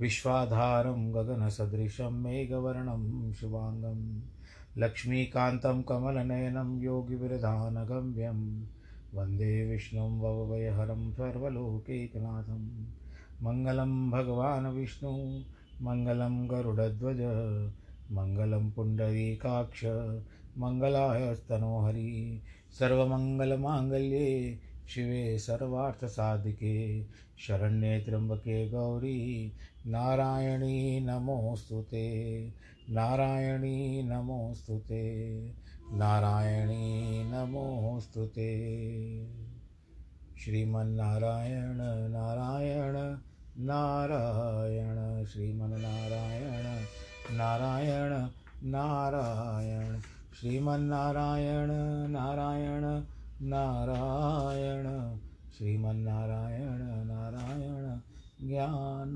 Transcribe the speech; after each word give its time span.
विश्वाधारं 0.00 1.14
गगनसदृशं 1.14 2.12
मेघवर्णं 2.22 3.32
शुभाङ्गं 3.32 4.00
लक्ष्मीकान्तं 4.78 5.82
कमलनयनं 5.82 6.78
योगिविरधानगम्यं 6.80 8.40
वंदे 9.14 9.52
विष्णुं 9.70 10.10
भवभयहरं 10.20 11.10
सर्वलोकैकनाथं 11.12 12.64
मङ्गलं 13.42 14.10
भगवान् 14.10 14.66
विष्णु, 14.66 15.10
मङ्गलं 15.82 16.50
गरुडध्वज, 16.50 17.20
मङ्गलं 18.12 18.70
पुण्डरीकाक्ष 18.70 19.84
मङ्गलायस्तनोहरि 20.58 22.42
सर्वमङ्गलमाङ्गल्ये 22.78 24.28
शिवे 24.88 25.38
सर्वार्थसाधिके 25.38 27.04
शरण्ये 27.38 28.00
त्र्यम्बके 28.00 28.68
गौरी, 28.68 29.52
नारायणी 29.86 31.00
नमोऽस्तु 31.00 31.82
ते 31.82 32.48
नारायणी 32.90 34.02
नमोऽस्तु 34.02 34.78
ते 34.78 35.38
नारायणी 35.92 37.24
नमोऽस्तु 37.24 38.26
ते 38.26 38.48
श्रीमन्नारायण, 40.38 41.76
नारायण 42.10 43.18
नारायण, 43.60 45.24
श्रीमन्नारायण, 45.24 46.82
नारायण 47.36 48.28
नारायण, 48.64 50.00
श्रीमन्नारायण, 50.34 51.68
नारायण 52.10 53.02
नारायण। 53.42 54.07
श्रीमन्नारायण 55.88 57.06
नारायण 57.06 58.00
ज्ञानारायण 58.48 59.08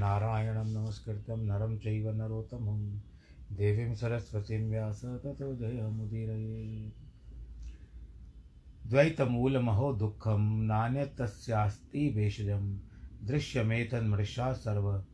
नारायणं। 0.00 0.64
नमस्कृतं, 0.64 1.36
नरं 1.36 1.78
चैव 1.78 2.10
नरोत्तमं। 2.12 2.98
देवीं 3.56 3.94
सरस्वतीं 3.94 4.70
व्यास 4.70 5.04
ततो 5.04 5.56
जयमुदीरये। 5.56 6.92
द्वैतमूलमहो 8.86 9.92
दुःखं 9.92 10.62
नान्यतस्यास्ति 10.62 12.10
भेषजं 12.10 12.78
दृश्यमेतन्मृषा 13.26 14.52
सर्व 14.52 15.04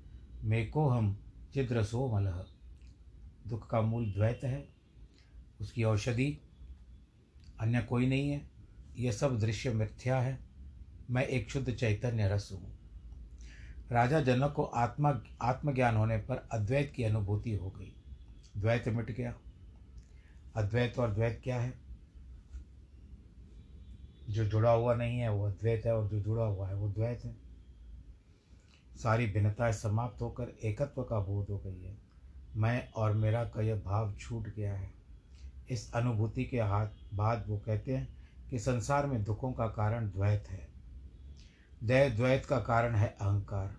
मेकोहम 0.44 1.16
छिद्रसोमलः। 1.54 2.44
दुख 3.48 3.70
का 3.70 3.80
मूल 3.80 4.12
द्वैत 4.12 4.40
है। 4.44 4.68
उसकी 5.60 5.84
औषधि 5.84 6.38
अन्य 7.60 7.80
कोई 7.80 8.08
नहीं 8.08 8.30
है। 8.30 8.51
यह 8.96 9.12
सब 9.12 9.38
दृश्य 9.38 9.70
मिथ्या 9.70 10.20
है। 10.20 10.38
मैं 11.10 11.26
एक 11.26 11.50
शुद्ध 11.50 11.74
चैतन्य 11.74 12.28
रस 12.28 12.48
हूँ। 12.52 12.78
राजा 13.92 14.20
जनक 14.20 14.52
को 14.52 14.64
आत्मा, 14.64 15.22
आत्मज्ञान 15.42 15.96
होने 15.96 16.18
पर 16.18 16.48
अद्वैत 16.52 16.92
की 16.96 17.04
अनुभूति 17.04 17.52
हो 17.52 17.70
गई। 17.70 17.96
द्वैत 18.56 18.88
मिट 18.88 19.10
गया। 19.10 19.34
अद्वैत 20.56 20.98
और 20.98 21.14
द्वैत 21.14 21.40
क्या 21.44 21.60
है? 21.60 21.74
जो 24.30 24.44
जुड़ा 24.44 24.70
हुआ 24.70 24.94
नहीं 24.94 25.18
है, 25.18 25.30
वो 25.30 25.46
अद्वैत 25.46 25.86
है 25.86 25.96
और 25.96 26.08
जो 26.08 26.20
जुड़ा 26.20 26.44
हुआ 26.44 26.68
है, 26.68 26.74
वो 26.74 26.88
द्वैत 26.88 27.24
है। 27.24 27.36
सारी 28.96 29.26
भिन्नताएँ 29.26 29.72
समाप्त 29.72 30.22
होकर 30.22 30.48
एकत्व 30.48 31.02
का 31.02 31.20
बोध 31.20 31.46
हो 31.50 31.58
गई 31.58 31.82
है। 31.82 31.98
मैं 32.56 32.92
और 32.92 33.12
मेरा 33.12 33.44
का 33.44 33.62
यह 33.62 33.76
भाव 33.76 34.14
छूट 34.14 34.54
गया 34.54 34.74
है। 34.74 34.90
इस 35.70 35.92
अनुभूति 35.94 36.44
के 36.44 36.60
हाथ 36.60 36.88
बाद 37.14 37.44
वो 37.48 37.58
कहते 37.58 37.96
हैं 37.96 38.21
कि 38.52 38.58
संसार 38.58 39.06
में 39.06 39.24
दुखों 39.24 39.52
का 39.52 39.66
कारण 39.66 40.06
द्वैत 40.06 40.44
है। 40.48 40.68
दय 41.84 42.10
द्वैत 42.10 42.46
का 42.46 42.58
कारण 42.58 42.94
है 42.94 43.08
अहंकार, 43.08 43.76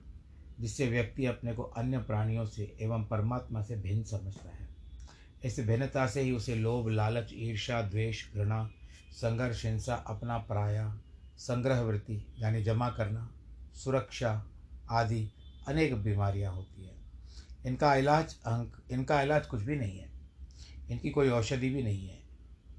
जिससे 0.59 0.87
व्यक्ति 0.87 1.25
अपने 1.25 1.53
को 1.53 1.63
अन्य 1.63 1.97
प्राणियों 1.97 2.45
से 2.45 2.77
एवं 2.81 3.05
परमात्मा 3.05 3.61
से 3.61 3.75
भिन्न 3.75 4.03
समझता 4.03 4.49
है। 4.49 4.69
इस 5.43 5.59
भिन्नता 5.59 6.07
से 6.07 6.21
ही 6.21 6.31
उसे 6.31 6.55
लोभ, 6.55 6.89
लालच 6.89 7.29
ईर्षा 7.33 7.81
द्वेष, 7.81 8.33
घृणा, 8.33 8.71
संघर्ष, 9.11 9.65
हिंसा, 9.65 9.95
अपना 9.95 10.37
पराया 10.37 11.01
संग्रह 11.37 11.81
वृत्ति 11.81 12.35
यानी 12.39 12.63
जमा 12.63 12.89
करना, 12.89 13.31
सुरक्षा 13.73 14.45
आदि 14.91 15.31
अनेक 15.67 15.95
बीमारियाँ 15.95 16.53
होती 16.53 16.85
हैं। 16.85 16.95
इनका 17.65 17.95
इलाज 17.95 18.35
अहंक, 18.45 18.83
इनका 18.91 19.21
इलाज 19.21 19.45
कुछ 19.45 19.61
भी 19.61 19.75
नहीं 19.75 19.99
है। 19.99 20.09
इनकी 20.89 21.09
कोई 21.09 21.29
औषधि 21.29 21.69
भी 21.69 21.83
नहीं 21.83 22.07
है। 22.07 22.23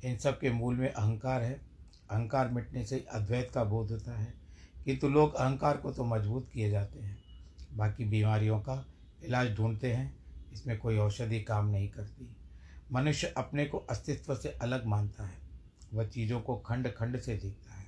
इन 0.05 0.17
सब 0.17 0.41
के 0.41 0.51
मूल 0.51 0.75
में 0.75 0.93
अहंकार 0.93 1.43
है 1.43 1.64
अहंकार 2.11 2.49
मिटने 2.49 2.85
से 2.85 3.05
अद्वैत 3.13 3.51
का 3.51 3.65
बोध 3.65 3.91
होता 3.91 4.19
है, 4.19 4.33
किंतु 4.85 5.09
लोग 5.09 5.35
अहंकार 5.35 5.77
को 5.77 5.93
तो 5.93 6.05
मज़बूत 6.05 6.49
किए 6.53 6.71
जाते 6.71 7.01
हैं। 7.01 7.19
बाकी 7.73 8.05
बीमारियों 8.05 8.59
का 8.61 8.85
इलाज 9.25 9.55
ढूंढते 9.57 9.93
हैं, 9.93 10.15
इसमें 10.53 10.77
कोई 10.79 10.99
औषधि 10.99 11.41
काम 11.41 11.69
नहीं 11.69 11.89
करती। 11.89 12.29
मनुष्य 12.93 13.33
अपने 13.37 13.67
को 13.67 13.79
अस्तित्व 13.81 14.35
से 14.35 14.49
अलग 14.63 14.87
मानता 14.87 15.25
है, 15.25 15.39
वह 15.95 16.07
चीज़ों 16.07 16.41
को 16.41 16.57
खंड 16.57 16.89
खंड 16.89 17.21
से 17.21 17.37
देखता 17.37 17.75
है। 17.75 17.87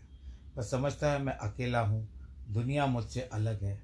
वह 0.57 0.63
समझता 0.63 1.13
है, 1.13 1.23
मैं 1.23 1.33
अकेला 1.35 1.81
हूँ, 1.81 2.09
दुनिया 2.49 2.87
मुझसे 2.87 3.21
अलग 3.23 3.63
है। 3.63 3.81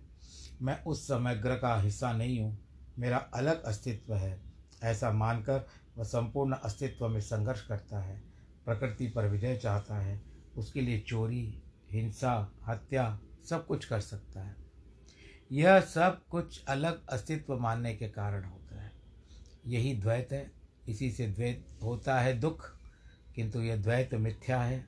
मैं 0.62 0.82
उस 0.84 1.06
समग्र 1.08 1.56
का 1.56 1.74
हिस्सा 1.76 2.12
नहीं 2.12 2.40
हूँ, 2.40 2.58
मेरा 2.96 3.18
अलग 3.34 3.62
अस्तित्व 3.62 4.14
है। 4.14 4.40
ऐसा 4.82 5.10
मानकर 5.12 5.66
वह 5.96 6.04
संपूर्ण 6.04 6.54
अस्तित्व 6.54 7.08
में 7.08 7.20
संघर्ष 7.20 7.60
करता 7.60 7.98
है। 7.98 8.20
प्रकृति 8.64 9.06
पर 9.06 9.28
विजय 9.28 9.56
चाहता 9.56 9.96
है, 9.96 10.22
उसके 10.56 10.80
लिए 10.80 11.00
चोरी, 11.00 11.62
हिंसा, 11.90 12.52
हत्या 12.66 13.20
सब 13.48 13.66
कुछ 13.66 13.84
कर 13.84 14.00
सकता 14.00 14.42
है। 14.42 14.56
यह 15.52 15.80
सब 15.80 16.26
कुछ 16.26 16.64
अलग 16.64 17.08
अस्तित्व 17.08 17.58
मानने 17.58 17.94
के 17.94 18.08
कारण 18.08 18.44
होता 18.44 18.82
है। 18.82 18.92
यही 19.66 19.94
द्वैत 19.94 20.28
है। 20.32 20.52
इसी 20.88 21.10
से 21.10 21.26
द्वैत 21.26 21.66
होता 21.82 22.20
है 22.20 22.40
दुख, 22.40 22.76
किंतु 23.34 23.60
यह 23.60 23.76
द्वैत 23.76 24.14
मिथ्या 24.14 24.62
है। 24.62 24.86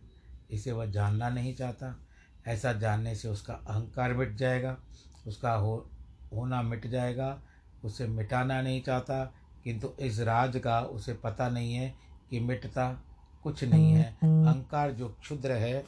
इसे 0.50 0.72
वह 0.72 0.86
जानना 0.86 1.28
नहीं 1.28 1.54
चाहता। 1.54 2.00
ऐसा 2.46 2.72
जानने 2.72 3.14
से 3.14 3.28
उसका 3.28 3.54
अहंकार 3.54 4.14
मिट 4.14 4.34
जाएगा, 4.34 4.78
उसका 5.26 5.54
हो, 5.54 5.90
होना 6.32 6.62
मिट 6.62 6.86
जाएगा, 6.86 7.42
उसे 7.84 8.06
मिटाना 8.06 8.62
नहीं 8.62 8.82
चाहता, 8.82 9.34
किंतु 9.64 9.92
इस 10.00 10.20
राज 10.20 10.56
का 10.56 10.80
उसे 10.80 11.14
पता 11.14 11.48
नहीं 11.48 11.74
है 11.74 11.94
कि 12.30 12.40
मिटता 12.40 13.04
कुछ 13.44 13.62
नहीं 13.64 13.92
है। 13.92 14.04
अहंकार 14.14 14.92
जो 14.92 15.08
क्षुद्र 15.20 15.52
है 15.52 15.84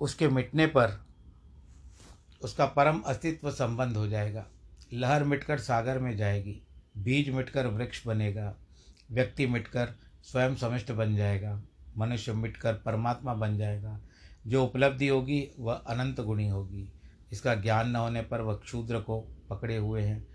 उसके 0.00 0.28
मिटने 0.28 0.66
पर 0.66 0.98
उसका 2.42 2.66
परम 2.66 3.00
अस्तित्व 3.00 3.50
संबंध 3.50 3.96
हो 3.96 4.06
जाएगा। 4.08 4.44
लहर 4.92 5.24
मिटकर 5.24 5.58
सागर 5.58 5.98
में 5.98 6.16
जाएगी 6.16 6.60
बीज 6.98 7.28
मिटकर 7.30 7.66
वृक्ष 7.66 8.06
बनेगा 8.06 8.54
व्यक्ति 9.10 9.46
मिटकर 9.46 9.94
स्वयं 10.22 10.54
समिष्ट 10.54 10.92
बन 10.92 11.16
जाएगा 11.16 11.60
मनुष्य 11.98 12.32
मिटकर 12.32 12.74
परमात्मा 12.76 13.34
बन 13.34 13.56
जाएगा। 13.58 13.98
जो 14.46 14.64
उपलब्धि 14.64 15.08
होगी 15.08 15.48
वह 15.58 15.74
अनंत 15.74 16.20
गुणी 16.20 16.48
होगी। 16.48 16.88
इसका 17.32 17.54
ज्ञान 17.54 17.90
न 17.90 17.96
होने 17.96 18.22
पर 18.22 18.40
वह 18.40 18.54
क्षुद्र 18.54 19.00
को 19.00 19.20
पकड़े 19.50 19.76
हुए 19.76 20.02
हैं। 20.02 20.26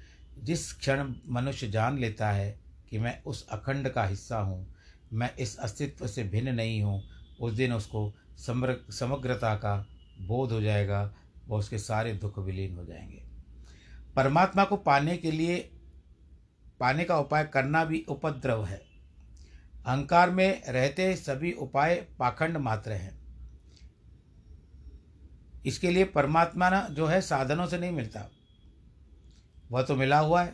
जिस 0.44 0.71
क्षण 0.74 1.13
मनुष्य 1.29 1.68
जान 1.68 1.97
लेता 1.97 2.31
है 2.31 2.59
कि 2.89 3.00
मैं 3.00 3.21
उस 3.24 3.47
अखंड 3.47 3.89
का 3.89 4.06
हिस्सा 4.06 4.39
हूँ 4.39 4.65
मैं 5.13 5.36
इस 5.36 5.57
अस्तित्व 5.57 6.07
से 6.07 6.24
भिन्न 6.24 6.56
नहीं 6.56 6.81
हूँ। 6.81 7.04
उस 7.42 7.54
दिन 7.54 7.74
उसको 7.74 8.13
समग्र 8.38 8.92
समग्रता 8.92 9.56
का 9.56 9.88
बोध 10.21 10.51
हो 10.51 10.62
जाएगा 10.62 11.15
वो 11.48 11.57
उसके 11.57 11.77
सारे 11.77 12.13
दुख 12.13 12.39
विलीन 12.39 12.75
हो 12.75 12.86
जाएँगे। 12.86 13.24
परमात्मा 14.15 14.63
को 14.63 14.77
पाने 14.77 15.18
के 15.18 15.31
लिए, 15.31 15.59
पाने 16.80 17.04
का 17.04 17.19
उपाय 17.19 17.44
करना 17.44 17.86
भी 17.86 18.06
उपद्रव 18.09 18.65
है। 18.65 18.77
अहंकार 19.86 20.30
में 20.30 20.63
रहते 20.65 21.15
सभी 21.15 21.51
उपाय 21.51 21.95
पाखंड 21.95 22.57
मात्र 22.57 22.92
हैं। 22.92 23.18
इसके 25.65 25.92
लिए 25.92 26.03
परमात्मा 26.03 26.69
ना 26.69 26.88
जो 26.92 27.06
है 27.06 27.21
साधनों 27.21 27.68
से 27.68 27.77
नहीं 27.77 27.92
मिलता। 27.92 28.31
वह 29.71 29.81
तो 29.81 29.95
मिला 29.95 30.19
हुआ 30.19 30.44
है, 30.44 30.51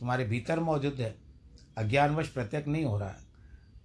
तुम्हारे 0.00 0.24
भीतर 0.24 0.60
मौजूद 0.60 0.96
है। 1.00 1.18
अज्ञानवश 1.78 2.28
प्रत्यक्ष 2.28 2.68
नहीं 2.68 2.84
हो 2.84 2.98
रहा 2.98 3.10
है। 3.10 3.25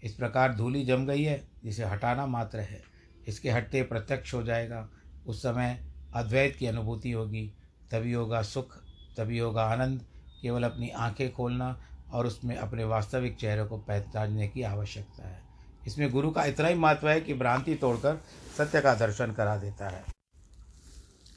इस 0.03 0.13
प्रकार 0.13 0.53
धूली 0.53 0.85
जम 0.85 1.05
गई 1.05 1.23
है, 1.23 1.47
जिसे 1.63 1.85
हटाना 1.85 2.25
मात्र 2.25 2.59
है। 2.59 2.81
इसके 3.27 3.51
हटते 3.51 3.83
प्रत्यक्ष 3.83 4.33
हो 4.33 4.43
जाएगा। 4.43 4.89
उस 5.27 5.39
समय 5.39 5.85
अद्वैत 6.13 6.55
की 6.55 6.65
अनुभूति 6.65 7.11
होगी। 7.11 7.53
तभी 7.91 8.13
होगा 8.13 8.41
सुख, 8.41 8.77
तभी 9.17 9.39
होगा 9.39 9.63
आनंद। 9.63 10.01
केवल 10.41 10.63
अपनी 10.63 10.89
आँखें 10.89 11.33
खोलना 11.33 11.81
और 12.11 12.27
उसमें 12.27 12.55
अपने 12.55 12.83
वास्तविक 12.83 13.37
चेहरे 13.37 13.63
को 13.63 13.77
पहचानने 13.77 14.47
की 14.47 14.61
आवश्यकता 14.61 15.27
है। 15.27 15.41
इसमें 15.87 16.11
गुरु 16.11 16.31
का 16.31 16.45
इतना 16.45 16.67
ही 16.67 16.75
महत्व 16.75 17.09
है 17.09 17.21
कि 17.21 17.33
भ्रांति 17.33 17.75
तोड़कर 17.75 18.21
सत्य 18.57 18.81
का 18.81 18.95
दर्शन 18.95 19.31
करा 19.31 19.57
देता 19.57 19.89
है। 19.89 20.03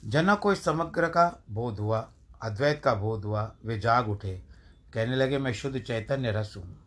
जनक 0.04 0.38
को 0.38 0.52
इस 0.52 0.64
समग्र 0.64 1.08
का 1.08 1.44
बोध 1.50 1.78
हुआ, 1.78 2.12
अद्वैत 2.42 2.80
का 2.84 2.94
बोध 2.94 3.24
हुआ, 3.24 3.54
वे 3.64 3.78
जाग 3.78 4.08
उठे। 4.08 4.42
कहने 4.92 5.16
लगे, 5.16 5.38
मैं 5.38 5.52
शुद्ध 5.52 5.78
चैतन्य 5.78 6.30
रस 6.30 6.54
हूँ। 6.56 6.83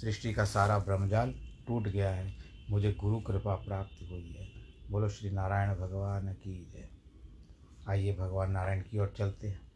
सृष्टि 0.00 0.32
का 0.32 0.44
सारा 0.44 0.78
ब्रह्मजाल 0.78 1.34
टूट 1.66 1.88
गया 1.88 2.10
है। 2.10 2.34
मुझे 2.70 2.92
गुरु 2.92 3.20
कृपा 3.20 3.54
प्राप्त 3.54 4.10
हुई 4.10 4.32
है। 4.32 4.48
बोलो, 4.90 5.08
श्री 5.08 5.30
नारायण 5.30 5.74
भगवान 5.74 6.32
की 6.32 6.72
जय। 6.74 6.88
आइए 7.88 8.16
भगवान 8.16 8.50
नारायण 8.50 8.82
की 8.82 8.98
ओर 8.98 9.14
चलते 9.18 9.48
हैं। 9.48 9.72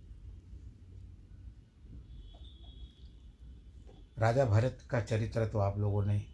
राजा 4.19 4.44
भरत 4.44 4.79
का 4.91 5.00
चरित्र 5.00 5.47
तो 5.47 5.59
आप 5.59 5.79
लोगों 5.79 6.05
ने 6.05 6.25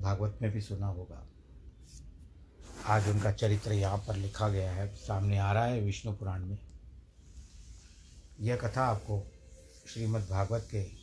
भागवत 0.00 0.38
में 0.42 0.50
भी 0.50 0.60
सुना 0.60 0.86
होगा। 0.86 1.26
आज 2.86 3.08
उनका 3.08 3.32
चरित्र 3.32 3.72
यहाँ 3.72 3.98
पर 3.98 4.16
लिखा 4.16 4.48
गया 4.48 4.72
है। 4.72 4.94
सामने 4.94 5.38
आ 5.38 5.52
रहा 5.52 5.64
है 5.64 5.80
विष्णु 5.80 6.12
पुराण 6.12 6.44
में। 6.44 6.58
यह 8.40 8.56
कथा 8.56 8.84
आपको 8.84 9.32
श्रीमद् 9.86 10.30
भागवत 10.30 10.68
के 10.70 10.99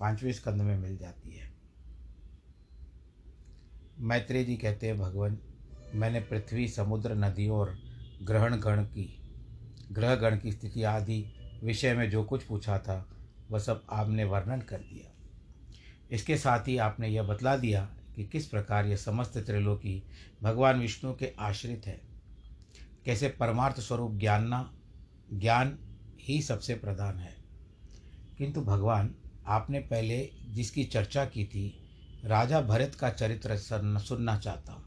पाँचवें 0.00 0.32
स्कंद 0.32 0.62
में 0.62 0.78
मिल 0.78 0.96
जाती 0.96 1.32
है। 1.32 1.54
मैत्रेय 3.98 4.44
जी 4.44 4.56
कहते 4.56 4.86
हैं, 4.86 4.98
भगवान, 4.98 5.38
मैंने 5.94 6.20
पृथ्वी, 6.20 6.68
समुद्र, 6.68 7.14
नदियों 7.14 7.56
और 7.56 7.78
ग्रहण 8.22 8.56
गण 8.56 8.84
की, 8.84 9.20
ग्रह 9.92 10.14
गण 10.14 10.38
की 10.38 10.52
स्थिति 10.52 10.82
आदि 10.82 11.32
विषय 11.64 11.94
में 11.94 12.10
जो 12.10 12.24
कुछ 12.24 12.42
पूछा 12.42 12.78
था, 12.78 13.10
वह 13.50 13.58
सब 13.58 13.86
आपने 13.90 14.24
वर्णन 14.24 14.60
कर 14.60 14.78
दिया। 14.78 15.10
इसके 16.10 16.36
साथ 16.36 16.68
ही 16.68 16.78
आपने 16.78 17.08
यह 17.08 17.22
बतला 17.22 17.56
दिया 17.56 17.96
कि 18.16 18.24
किस 18.24 18.46
प्रकार 18.46 18.86
यह 18.86 18.96
समस्त 18.96 19.38
त्रिलोकी 19.38 20.02
भगवान 20.42 20.80
विष्णु 20.80 21.14
के 21.14 21.32
आश्रित 21.38 21.86
है। 21.86 22.00
कैसे 23.04 23.28
परमार्थ 23.28 23.80
स्वरूप 23.80 24.12
ज्ञानना, 24.12 24.74
ज्ञान 25.32 25.78
ही 26.20 26.42
सबसे 26.42 26.74
प्रधान 26.74 27.18
है। 27.18 27.36
किंतु 28.38 28.60
भगवान 28.60 29.14
आपने 29.46 29.78
पहले 29.80 30.18
जिसकी 30.48 30.84
चर्चा 30.84 31.24
की 31.24 31.44
थी, 31.44 31.80
राजा 32.24 32.60
भरत 32.60 32.94
का 32.94 33.10
चरित्र 33.10 33.56
सुनना 33.56 34.38
चाहता 34.38 34.72
हूँ। 34.72 34.82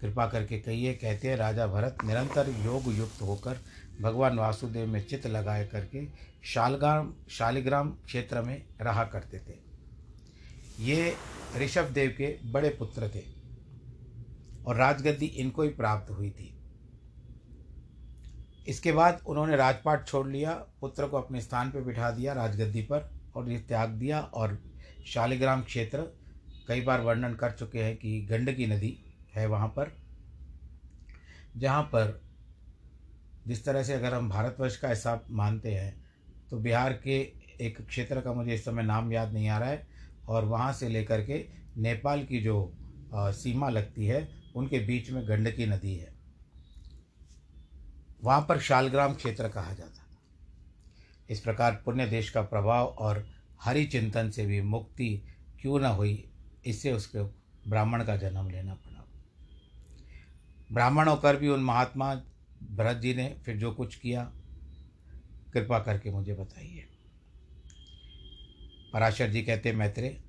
कृपा 0.00 0.26
करके 0.26 0.58
कहिए, 0.58 0.92
कहते 0.94 1.28
हैं, 1.28 1.36
राजा 1.36 1.66
भरत 1.66 2.04
निरंतर 2.04 2.48
योग 2.64 2.92
युक्त 2.94 3.22
होकर 3.22 3.60
भगवान 4.00 4.38
वासुदेव 4.38 4.88
में 4.88 5.00
चित्त 5.06 5.26
लगाए 5.26 5.64
करके 5.66 6.06
शालग्राम 6.44 7.12
शालिग्राम 7.30 7.90
क्षेत्र 8.04 8.42
में 8.42 8.62
रहा 8.80 9.04
करते 9.04 9.38
थे। 9.38 9.56
ये 10.80 11.14
ऋषभ 11.56 11.90
देव 11.92 12.14
के 12.18 12.36
बड़े 12.52 12.68
पुत्र 12.68 13.08
थे 13.14 13.22
और 14.66 14.76
राजगद्दी 14.76 15.26
इनको 15.26 15.62
ही 15.62 15.68
प्राप्त 15.70 16.10
हुई 16.10 16.30
थी। 16.30 16.54
इसके 18.68 18.92
बाद 18.92 19.22
उन्होंने 19.26 19.56
राजपाट 19.56 20.06
छोड़ 20.06 20.26
लिया, 20.28 20.52
पुत्र 20.80 21.06
को 21.06 21.16
अपने 21.16 21.40
स्थान 21.40 21.70
पर 21.70 21.80
बिठा 21.80 22.10
दिया 22.10 22.32
राजगद्दी 22.32 22.82
पर। 22.82 23.17
और 23.36 23.50
ये 23.50 23.58
त्याग 23.58 23.90
दिया 23.90 24.20
और 24.20 24.58
शालिग्राम 25.06 25.62
क्षेत्र 25.62 26.02
कई 26.68 26.80
बार 26.80 27.00
वर्णन 27.00 27.34
कर 27.34 27.50
चुके 27.50 27.82
हैं 27.82 27.96
कि 27.96 28.20
गंडकी 28.22 28.66
नदी 28.66 28.96
है 29.34 29.46
वहाँ 29.46 29.68
पर, 29.68 29.92
जहाँ 31.56 31.82
पर 31.82 32.20
जिस 33.46 33.64
तरह 33.64 33.82
से 33.82 33.92
अगर 33.94 34.14
हम 34.14 34.28
भारतवर्ष 34.30 34.76
का 34.76 34.88
हिसाब 34.88 35.26
मानते 35.30 35.74
हैं 35.74 35.94
तो 36.50 36.58
बिहार 36.58 36.92
के 37.04 37.20
एक 37.60 37.80
क्षेत्र 37.88 38.20
का 38.20 38.32
मुझे 38.32 38.54
इस 38.54 38.64
समय 38.64 38.82
नाम 38.82 39.12
याद 39.12 39.32
नहीं 39.32 39.48
आ 39.48 39.58
रहा 39.58 39.68
है 39.68 39.86
और 40.28 40.44
वहाँ 40.44 40.72
से 40.72 40.88
लेकर 40.88 41.24
के 41.24 41.44
नेपाल 41.76 42.24
की 42.24 42.40
जो 42.40 42.56
सीमा 43.14 43.68
लगती 43.68 44.06
है, 44.06 44.28
उनके 44.56 44.78
बीच 44.78 45.10
में 45.10 45.28
गंडकी 45.28 45.66
नदी 45.66 45.94
है। 45.94 46.12
वहाँ 48.24 48.40
पर 48.48 48.58
शालग्राम 48.60 49.14
क्षेत्र 49.14 49.48
कहा 49.48 49.72
जाता 49.72 49.98
था 49.98 50.07
इस 51.30 51.40
प्रकार 51.40 51.82
पुण्य 51.84 52.06
देश 52.06 52.30
का 52.30 52.42
प्रभाव 52.42 52.86
और 52.86 53.26
हरि 53.62 53.84
चिंतन 53.84 54.30
से 54.30 54.46
भी 54.46 54.60
मुक्ति 54.60 55.22
क्यों 55.60 55.80
न 55.80 55.84
हुई, 55.84 56.28
इससे 56.66 56.92
उसके 56.92 57.22
ब्राह्मण 57.70 58.04
का 58.04 58.16
जन्म 58.16 58.50
लेना 58.50 58.74
पड़ा। 58.74 59.04
ब्राह्मण 60.72 61.08
होकर 61.08 61.36
भी 61.36 61.48
उन 61.48 61.60
महात्मा 61.60 62.14
भरत 62.72 62.96
जी 62.96 63.14
ने 63.14 63.36
फिर 63.44 63.56
जो 63.56 63.72
कुछ 63.72 63.94
किया, 63.94 64.32
कृपा 65.52 65.78
करके 65.78 66.10
मुझे 66.10 66.34
बताइए। 66.34 66.84
पराशर 68.92 69.30
जी 69.30 69.42
कहते 69.42 69.72
मैत्रे 69.72 70.20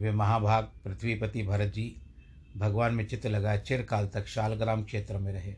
वे 0.00 0.12
महाभाग 0.12 0.64
पृथ्वीपति 0.84 1.42
भरत 1.42 1.72
जी, 1.72 2.02
भगवान 2.56 2.94
में 2.94 3.06
चित्त 3.06 3.26
लगाए 3.26 3.58
चिरकाल 3.58 4.06
तक 4.06 4.26
शालग्राम 4.26 4.84
क्षेत्र 4.84 5.18
में 5.18 5.32
रहे। 5.32 5.54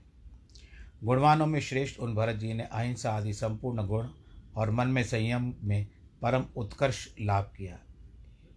गुणवानों 1.05 1.47
में 1.47 1.61
श्रेष्ठ 1.61 2.01
उन 2.01 2.15
भरत 2.15 2.37
जी 2.37 2.53
ने 2.53 2.63
अहिंसा 2.63 3.11
आदि 3.11 3.33
संपूर्ण 3.33 3.87
गुण 3.87 4.09
और 4.57 4.71
मन 4.71 4.89
में 4.89 5.05
संयम 5.05 5.55
में 5.63 5.87
परम 6.23 6.45
उत्कर्ष 6.57 7.09
लाभ 7.21 7.53
किया। 7.57 7.79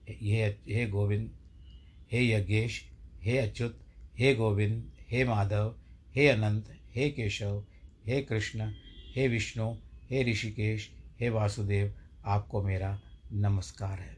हे 0.10 0.46
हे 0.48 0.88
गोविंद, 0.88 1.32
हे 2.12 2.32
यज्ञेश, 2.32 2.92
हे 3.22 3.38
अच्युत, 3.38 3.80
हे 4.16 4.36
गोविंद, 4.36 4.92
हे 5.10 5.24
माधव, 5.24 5.76
हे 6.16 6.28
अनंत, 6.28 6.80
हे 6.96 7.10
केशव, 7.10 7.66
हे 8.06 8.22
कृष्ण, 8.22 8.74
हे 9.16 9.28
विष्णु, 9.28 9.74
हे 10.10 10.32
ऋषिकेश, 10.32 10.92
हे 11.20 11.30
वासुदेव, 11.30 11.94
आपको 12.26 12.64
मेरा 12.64 13.02
नमस्कार 13.32 14.00
है। 14.00 14.18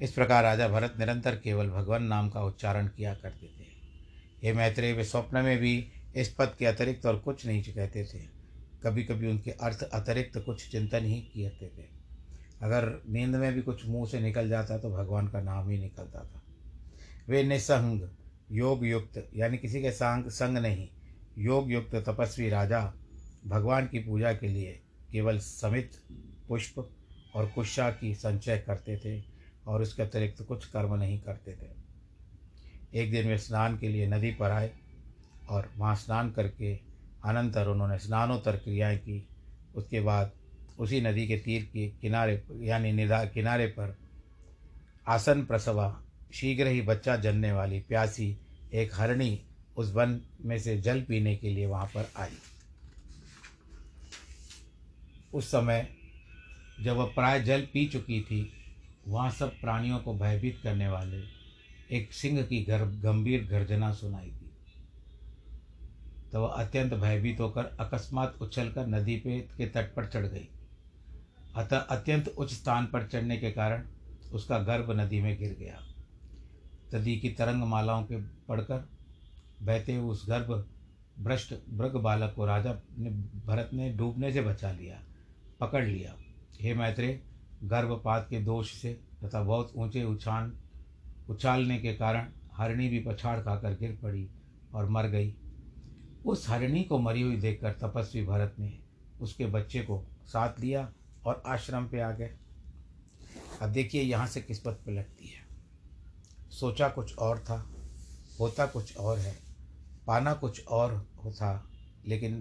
इस 0.00 0.12
प्रकार 0.12 0.42
राजा 0.42 0.68
भरत 0.68 0.94
निरंतर 0.98 1.36
केवल 1.36 1.70
भगवान 1.70 2.02
नाम 2.02 2.30
का 2.30 2.42
उच्चारण 2.42 2.88
किया 2.88 3.14
करते 3.14 3.46
थे। 3.46 3.77
हे 4.42 4.52
मैत्रेय, 4.52 4.92
वे 4.92 5.04
स्वप्न 5.04 5.38
में 5.38 5.58
भी 5.58 5.88
इस 6.16 6.34
पद 6.34 6.54
के 6.58 6.66
अतिरिक्त 6.66 7.06
और 7.06 7.18
कुछ 7.18 7.46
नहीं 7.46 7.62
कहते 7.62 8.04
थे। 8.04 8.18
कभी 8.82 9.04
कभी 9.04 9.26
उनके 9.26 9.50
अर्थ 9.50 9.82
अतिरिक्त 9.82 10.38
कुछ 10.38 10.70
चिंतन 10.70 11.04
ही 11.04 11.20
करते 11.20 11.66
थे। 11.66 11.86
अगर 12.62 13.02
नींद 13.08 13.36
में 13.36 13.54
भी 13.54 13.62
कुछ 13.62 13.86
मुँह 13.86 14.08
से 14.08 14.20
निकल 14.20 14.48
जाता 14.48 14.78
तो 14.78 14.90
भगवान 14.90 15.28
का 15.28 15.40
नाम 15.40 15.70
ही 15.70 15.78
निकलता 15.78 16.20
था। 16.20 16.42
वे 17.28 17.42
निसंग 17.42 18.08
योग 18.52 18.86
युक्त 18.86 19.30
यानी 19.36 19.58
किसी 19.58 19.82
के 19.82 19.90
संग 19.90 20.28
संग 20.28 20.58
नहीं 20.58 20.88
योग 21.38 21.72
युक्त 21.72 21.94
तपस्वी 21.94 22.48
राजा 22.48 22.94
भगवान 23.46 23.86
की 23.86 23.98
पूजा 23.98 24.32
के 24.32 24.48
लिए 24.48 24.80
केवल 25.12 25.38
समित, 25.38 25.90
पुष्प 26.48 26.90
और 27.34 27.46
कुशा 27.46 27.90
की 27.90 28.14
संचय 28.14 28.58
करते 28.58 28.96
थे 28.96 29.24
और 29.66 29.82
उसके 29.82 30.02
अतिरिक्त 30.02 30.42
कुछ 30.42 30.66
कर्म 30.66 30.94
नहीं 30.94 31.20
करते 31.20 31.52
थे। 31.52 31.87
एक 32.94 33.10
दिन 33.10 33.28
वे 33.28 33.38
स्नान 33.38 33.78
के 33.78 33.88
लिए 33.88 34.06
नदी 34.06 34.30
पर 34.30 34.50
आए 34.50 34.70
और 35.48 35.72
वहाँ 35.76 35.94
स्नान 35.96 36.30
करके 36.30 36.74
अनंतर 37.24 37.68
उन्होंने 37.68 37.98
स्नानोत्तर 37.98 38.56
क्रियाएँ 38.56 38.98
की। 38.98 39.28
उसके 39.74 40.00
बाद 40.00 40.32
उसी 40.78 41.00
नदी 41.00 41.26
के 41.26 41.36
तीर 41.36 41.62
के 41.62 41.88
किनारे 41.88 42.42
यानी 42.60 42.92
निदा, 42.92 43.24
किनारे 43.24 43.66
पर 43.66 43.96
आसन 45.08 45.44
प्रसवा, 45.44 46.02
शीघ्र 46.32 46.66
ही 46.66 46.82
बच्चा 46.82 47.16
जनने 47.16 47.52
वाली 47.52 47.80
प्यासी 47.80 48.36
एक 48.74 48.94
हरणी 48.94 49.40
उस 49.76 49.92
वन 49.92 50.20
में 50.44 50.58
से 50.58 50.76
जल 50.80 51.02
पीने 51.02 51.36
के 51.36 51.48
लिए 51.48 51.66
वहाँ 51.66 51.86
पर 51.86 52.10
आई। 52.16 52.38
उस 55.34 55.50
समय 55.50 55.88
जब 56.80 56.96
वह 56.96 57.04
प्राय 57.04 57.40
जल 57.40 57.60
पी 57.72 57.86
चुकी 57.86 58.20
थी, 58.20 58.52
वहाँ 59.08 59.30
सब 59.30 59.60
प्राणियों 59.60 59.98
को 59.98 60.14
भयभीत 60.14 60.60
करने 60.62 60.88
वाले 60.88 61.37
एक 61.90 62.12
सिंह 62.12 62.42
की 62.42 62.62
गर 62.64 62.84
गंभीर 62.84 63.44
गर्जना 63.44 63.92
सुनाई 63.92 64.30
दी। 64.30 64.50
तो 66.32 66.40
वह 66.42 66.48
अत्यंत 66.48 66.94
भयभीत 66.94 67.40
होकर 67.40 67.64
अकस्मात 67.80 68.34
उछलकर 68.42 68.86
नदी 68.86 69.16
पे 69.16 69.40
के 69.56 69.66
तट 69.66 69.94
पर 69.94 70.06
चढ़ 70.06 70.26
गई। 70.26 70.48
अतः 71.56 71.78
अत्यंत 71.78 72.28
उच्च 72.28 72.52
स्थान 72.52 72.86
पर 72.86 73.06
चढ़ने 73.06 73.36
के 73.36 73.50
कारण 73.50 73.86
उसका 74.32 74.58
गर्भ 74.58 74.90
नदी 74.90 75.20
में 75.20 75.36
गिर 75.38 75.56
गया। 75.58 75.80
नदी 76.94 77.16
की 77.18 77.28
तरंग 77.28 77.62
मालाओं 77.62 78.02
के 78.02 78.16
पड़कर 78.48 78.88
बहते 79.62 79.94
हुए 79.94 80.10
उस 80.10 80.28
गर्भ 80.28 80.66
भ्रष्ट 81.18 81.54
मृग 81.70 81.96
बालक 81.96 82.32
को 82.34 82.46
राजा 82.46 82.74
ने, 82.98 83.10
भरत 83.46 83.70
ने 83.72 83.90
डूबने 83.92 84.32
से 84.32 84.40
बचा 84.40 84.72
लिया, 84.72 85.00
पकड़ 85.60 85.84
लिया। 85.84 86.14
हे 86.60 86.74
मैत्रेय, 86.74 87.20
गर्भपात 87.64 88.26
के 88.30 88.40
दोष 88.40 88.72
से 88.72 89.00
तथा 89.24 89.42
बहुत 89.42 89.72
ऊँचे 89.76 90.04
उछान 90.04 90.52
उछालने 91.28 91.78
के 91.78 91.94
कारण 91.94 92.28
हरणी 92.52 92.88
भी 92.88 93.00
पछाड़ 93.00 93.40
खाकर 93.40 93.74
गिर 93.74 93.98
पड़ी 94.02 94.28
और 94.74 94.88
मर 94.88 95.06
गई। 95.06 95.34
उस 96.24 96.48
हरणी 96.48 96.82
को 96.82 96.98
मरी 96.98 97.22
हुई 97.22 97.36
देखकर 97.36 97.72
तपस्वी 97.72 98.22
भरत 98.24 98.56
ने 98.58 98.78
उसके 99.20 99.46
बच्चे 99.46 99.80
को 99.80 100.02
साथ 100.26 100.60
लिया 100.60 100.92
और 101.26 101.42
आश्रम 101.46 101.88
पे 101.88 102.00
आ 102.00 102.10
गए। 102.12 102.30
अब 103.62 103.68
देखिए 103.68 104.02
यहाँ 104.02 104.26
से 104.26 104.40
किस्मत 104.40 104.80
पलटती 104.86 105.26
है। 105.26 105.46
सोचा 106.50 106.88
कुछ 106.88 107.16
और 107.16 107.38
था, 107.38 107.70
होता 108.40 108.66
कुछ 108.66 108.96
और 108.96 109.18
है, 109.18 109.36
पाना 110.06 110.34
कुछ 110.34 110.66
और 110.66 110.98
था, 111.28 111.70
लेकिन 112.06 112.40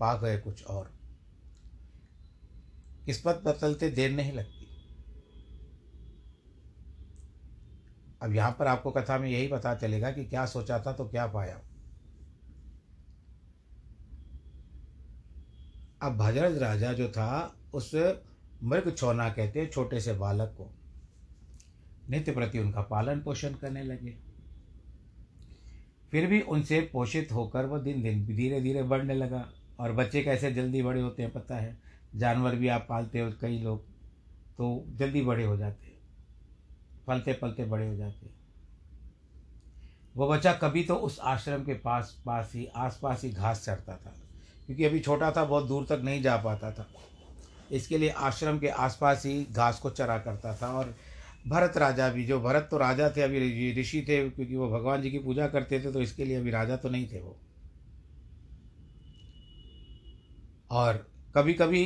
पा 0.00 0.14
गए 0.14 0.38
कुछ 0.38 0.64
और। 0.64 0.92
किस्मत 3.06 3.42
बदलते 3.44 3.90
देर 3.90 4.10
नहीं 4.10 4.32
लगती। 4.32 4.57
अब 8.20 8.34
यहाँ 8.34 8.56
पर 8.58 8.66
आपको 8.66 8.90
कथा 8.90 9.18
में 9.18 9.28
यही 9.28 9.48
पता 9.48 9.74
चलेगा 9.74 10.10
कि 10.10 10.24
क्या 10.24 10.44
सोचा 10.46 10.78
था 10.78 10.92
तो 10.92 11.08
क्या 11.08 11.26
पाया। 11.26 11.60
अब 16.02 16.16
भजरज 16.16 16.58
राजा 16.58 16.92
जो 16.92 17.08
था, 17.08 17.54
उस 17.74 17.90
मृग 18.62 18.94
छोना 18.96 19.28
कहते 19.28 19.60
हैं 19.60 19.70
छोटे 19.70 20.00
से 20.00 20.12
बालक 20.12 20.54
को। 20.58 20.70
नित्य 22.10 22.32
प्रति 22.32 22.58
उनका 22.58 22.82
पालन 22.82 23.20
पोषण 23.20 23.54
करने 23.54 23.82
लगे। 23.82 24.16
फिर 26.12 26.26
भी 26.26 26.40
उनसे 26.40 26.80
पोषित 26.92 27.32
होकर 27.32 27.66
वह 27.66 27.78
दिन 27.78 28.02
दिन 28.02 28.24
धीरे 28.26 28.60
धीरे 28.60 28.82
बढ़ने 28.82 29.14
लगा। 29.14 29.48
और 29.80 29.92
बच्चे 29.92 30.22
कैसे 30.22 30.50
जल्दी 30.52 30.82
बड़े 30.82 31.00
होते 31.00 31.22
हैं 31.22 31.32
पता 31.32 31.56
है। 31.56 31.76
जानवर 32.16 32.54
भी 32.54 32.68
आप 32.68 32.86
पालते 32.88 33.20
हो 33.20 33.32
कई 33.40 33.58
लोग 33.58 33.86
तो 34.58 34.84
जल्दी 34.88 35.22
बड़े 35.22 35.44
हो 35.44 35.56
जाते 35.56 35.86
पलते 37.08 37.32
पलते 37.32 37.64
बड़े 37.66 37.86
हो 37.88 37.94
जाते 37.96 38.30
वो 40.14 40.28
बच्चा 40.28 40.52
कभी 40.54 40.82
तो 40.84 40.94
उस 40.96 41.18
आश्रम 41.26 41.64
के 41.64 41.74
पास 41.80 42.16
पास 42.26 42.52
ही 42.54 42.66
आस 42.76 42.98
पास 43.02 43.22
ही 43.24 43.30
घास 43.30 43.64
चढ़ता 43.64 43.96
था, 43.96 44.14
क्योंकि 44.66 44.84
अभी 44.84 45.00
छोटा 45.00 45.30
था, 45.32 45.44
बहुत 45.44 45.66
दूर 45.68 45.86
तक 45.86 46.00
नहीं 46.04 46.22
जा 46.22 46.36
पाता 46.36 46.70
था। 46.72 46.86
इसके 47.70 47.98
लिए 47.98 48.08
आश्रम 48.10 48.58
के 48.58 48.68
आसपास 48.68 49.24
ही 49.26 49.44
घास 49.44 49.78
को 49.78 49.90
चरा 49.90 50.18
करता 50.18 50.54
था 50.56 50.68
और 50.68 50.94
भरत 51.46 51.76
राजा 51.76 52.08
भी, 52.08 52.24
जो 52.24 52.40
भरत 52.40 52.68
तो 52.70 52.78
राजा 52.78 53.10
थे, 53.10 53.22
अभी 53.22 53.72
ऋषि 53.80 54.04
थे, 54.08 54.28
क्योंकि 54.30 54.56
वो 54.56 54.68
भगवान 54.70 55.02
जी 55.02 55.10
की 55.10 55.18
पूजा 55.18 55.46
करते 55.48 55.80
थे 55.80 55.92
तो 55.92 56.02
इसके 56.02 56.24
लिए 56.24 56.36
अभी 56.36 56.50
राजा 56.50 56.76
तो 56.76 56.88
नहीं 56.88 57.08
थे 57.08 57.20
वो। 57.20 57.38
और 60.70 61.06
कभी 61.34 61.54
कभी 61.54 61.84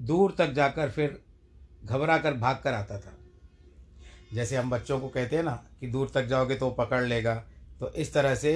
दूर 0.00 0.34
तक 0.38 0.52
जाकर 0.52 0.90
फिर 0.90 1.22
घबरा 1.84 2.18
कर 2.18 2.34
भाग 2.36 2.60
कर 2.64 2.74
आता 2.74 2.98
था। 2.98 3.16
जैसे 4.32 4.56
हम 4.56 4.70
बच्चों 4.70 4.98
को 5.00 5.08
कहते 5.08 5.36
हैं 5.36 5.42
ना 5.42 5.52
कि 5.80 5.86
दूर 5.86 6.10
तक 6.14 6.26
जाओगे 6.26 6.54
तो 6.54 6.70
पकड़ 6.70 7.02
लेगा। 7.04 7.34
तो 7.80 7.90
इस 7.92 8.12
तरह 8.14 8.34
से 8.34 8.52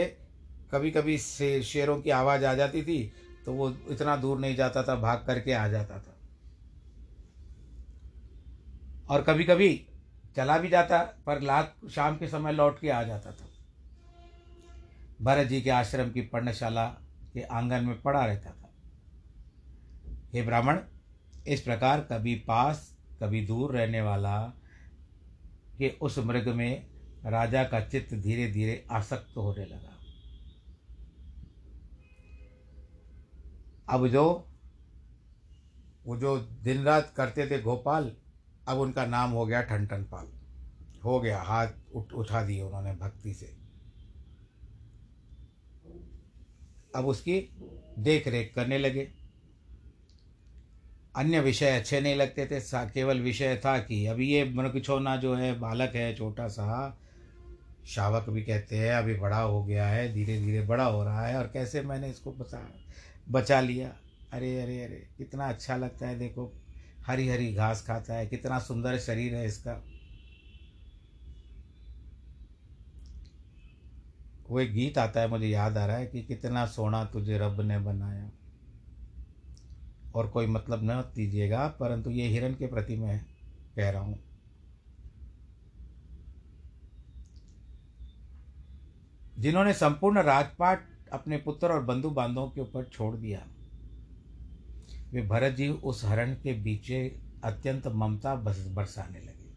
कभी 0.72 0.90
कभी 0.90 1.18
से 1.18 1.62
शेरों 1.62 2.00
की 2.02 2.10
आवाज़ 2.10 2.44
आ 2.44 2.54
जाती 2.54 2.82
थी 2.82 3.12
तो 3.46 3.52
वो 3.52 3.70
इतना 3.90 4.16
दूर 4.16 4.38
नहीं 4.38 4.56
जाता 4.56 4.82
था, 4.82 4.94
भाग 4.94 5.24
करके 5.26 5.52
आ 5.52 5.66
जाता 5.68 5.98
था। 5.98 6.18
और 9.10 9.22
कभी 9.22 9.44
कभी 9.44 9.86
चला 10.36 10.58
भी 10.58 10.68
जाता, 10.68 10.98
पर 11.26 11.40
लात, 11.40 11.74
शाम 11.90 12.16
के 12.16 12.28
समय 12.28 12.52
लौट 12.52 12.80
के 12.80 12.90
आ 12.90 13.02
जाता 13.02 13.30
था। 13.30 13.46
भरत 15.22 15.46
जी 15.46 15.60
के 15.62 15.70
आश्रम 15.70 16.10
की 16.10 16.20
पर्णशाला 16.22 16.84
के 17.34 17.42
आँगन 17.42 17.84
में 17.84 18.00
पड़ा 18.02 18.24
रहता 18.26 18.50
था। 18.50 18.70
हे 20.34 20.42
ब्राह्मण, 20.42 20.78
इस 21.46 21.60
प्रकार 21.60 22.00
कभी 22.00 22.34
पास, 22.34 22.96
कभी 23.20 23.46
दूर 23.46 23.76
रहने 23.76 24.00
वाला 24.02 24.38
कि 25.82 25.88
उस 25.88 26.18
मृग 26.18 26.48
में 26.48 26.86
राजा 27.26 27.64
का 27.64 27.80
चित्त 27.80 28.14
धीरे 28.14 28.52
धीरे 28.52 28.86
आसक्त 28.90 29.36
होने 29.36 29.66
लगा। 29.66 29.98
अब 33.88 34.08
जो, 34.08 34.48
वो 36.06 36.16
जो 36.16 36.38
दिन 36.38 36.82
रात 36.82 37.14
करते 37.16 37.50
थे 37.50 37.62
गोपाल, 37.62 38.16
अब 38.68 38.78
उनका 38.78 39.06
नाम 39.06 39.30
हो 39.30 39.46
गया 39.46 39.62
ठन 39.62 39.86
पाल 39.86 40.28
हो 41.04 41.20
गया, 41.20 41.42
हाथ 41.42 41.68
उठ, 41.94 42.12
उठा 42.12 42.42
दिए 42.42 42.62
उन्होंने 42.62 42.94
भक्ति 42.94 43.34
से। 43.34 43.46
अब 46.96 47.06
उसकी 47.06 47.56
देख 47.98 48.28
रेख 48.28 48.52
करने 48.54 48.78
लगे। 48.78 49.21
अन्य 51.16 51.40
विषय 51.40 51.70
अच्छे 51.70 52.00
नहीं 52.00 52.14
लगते 52.16 52.46
थे 52.46 52.60
केवल 52.90 53.20
विषय 53.20 53.56
था 53.56 53.78
कि 53.78 54.06
अभी 54.06 54.28
ये 54.28 54.44
मृगछोना 54.44 55.16
जो 55.16 55.34
है, 55.34 55.58
बालक 55.58 55.94
है, 55.94 56.14
छोटा 56.14 56.48
सा, 56.48 56.98
शावक 57.86 58.30
भी 58.30 58.42
कहते 58.42 58.76
हैं, 58.76 58.94
अभी 58.94 59.14
बड़ा 59.14 59.40
हो 59.40 59.64
गया 59.64 59.86
है 59.86 60.12
धीरे 60.14 60.38
धीरे 60.40 60.62
बड़ा 60.62 60.84
हो 60.84 61.04
रहा 61.04 61.26
है, 61.26 61.38
और 61.38 61.46
कैसे 61.46 61.82
मैंने 61.82 62.10
इसको 62.10 62.32
बचा 62.32 62.68
बचा 63.30 63.60
लिया? 63.60 63.92
अरे 64.32 64.62
अरे 64.62 64.82
अरे, 64.84 65.08
कितना 65.18 65.48
अच्छा 65.48 65.76
लगता 65.76 66.08
है, 66.08 66.18
देखो 66.18 66.52
हरी 67.06 67.28
हरी 67.28 67.54
घास 67.54 67.86
खाता 67.86 68.14
है, 68.14 68.26
कितना 68.26 68.58
सुंदर 68.58 68.98
शरीर 68.98 69.34
है 69.34 69.46
इसका। 69.46 69.82
वो 74.50 74.60
एक 74.60 74.72
गीत 74.72 74.98
आता 74.98 75.20
है, 75.20 75.28
मुझे 75.28 75.46
याद 75.46 75.78
आ 75.78 75.86
रहा 75.86 75.96
है 75.96 76.06
कि 76.06 76.22
कितना 76.22 76.66
सोना 76.66 77.04
तुझे 77.04 77.38
रब 77.38 77.60
ने 77.60 77.78
बनाया। 77.78 78.30
और 80.14 80.26
कोई 80.28 80.46
मतलब 80.46 80.80
न 80.84 81.00
दीजिएगा, 81.16 81.66
परंतु 81.70 82.10
ये 82.10 82.26
हिरण 82.28 82.54
के 82.54 82.66
प्रति 82.66 82.96
मैं 82.96 83.18
कह 83.76 83.90
रहा 83.90 84.02
हूँ। 84.02 84.18
जिन्होंने 89.36 89.72
संपूर्ण 89.74 90.22
राजपाट 90.22 90.86
अपने 91.12 91.36
पुत्र 91.38 91.72
और 91.72 91.82
बंधु 91.84 92.10
बांधवों 92.10 92.48
के 92.48 92.60
ऊपर 92.60 92.84
छोड़ 92.84 93.14
दिया, 93.16 93.46
वे 95.12 95.22
भरत 95.22 95.54
जी 95.54 95.68
उस 95.68 96.04
हरण 96.04 96.34
के 96.34 96.52
बीचे 96.62 97.00
अत्यंत 97.44 97.86
ममता 97.86 98.34
बरसाने 98.36 99.20
लगे। 99.20 99.50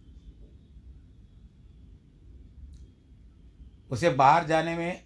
उसे 3.90 4.10
बाहर 4.12 4.46
जाने 4.48 4.76
में 4.78 5.04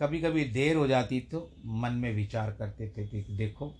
कभी 0.00 0.20
कभी 0.20 0.44
देर 0.46 0.76
हो 0.76 0.86
जाती 0.86 1.20
तो 1.22 1.40
मन 1.76 1.92
में 1.92 2.12
विचार 2.14 2.50
करते 2.52 2.88
थे 2.88 3.06
कि 3.06 3.22
देखो 3.30 3.74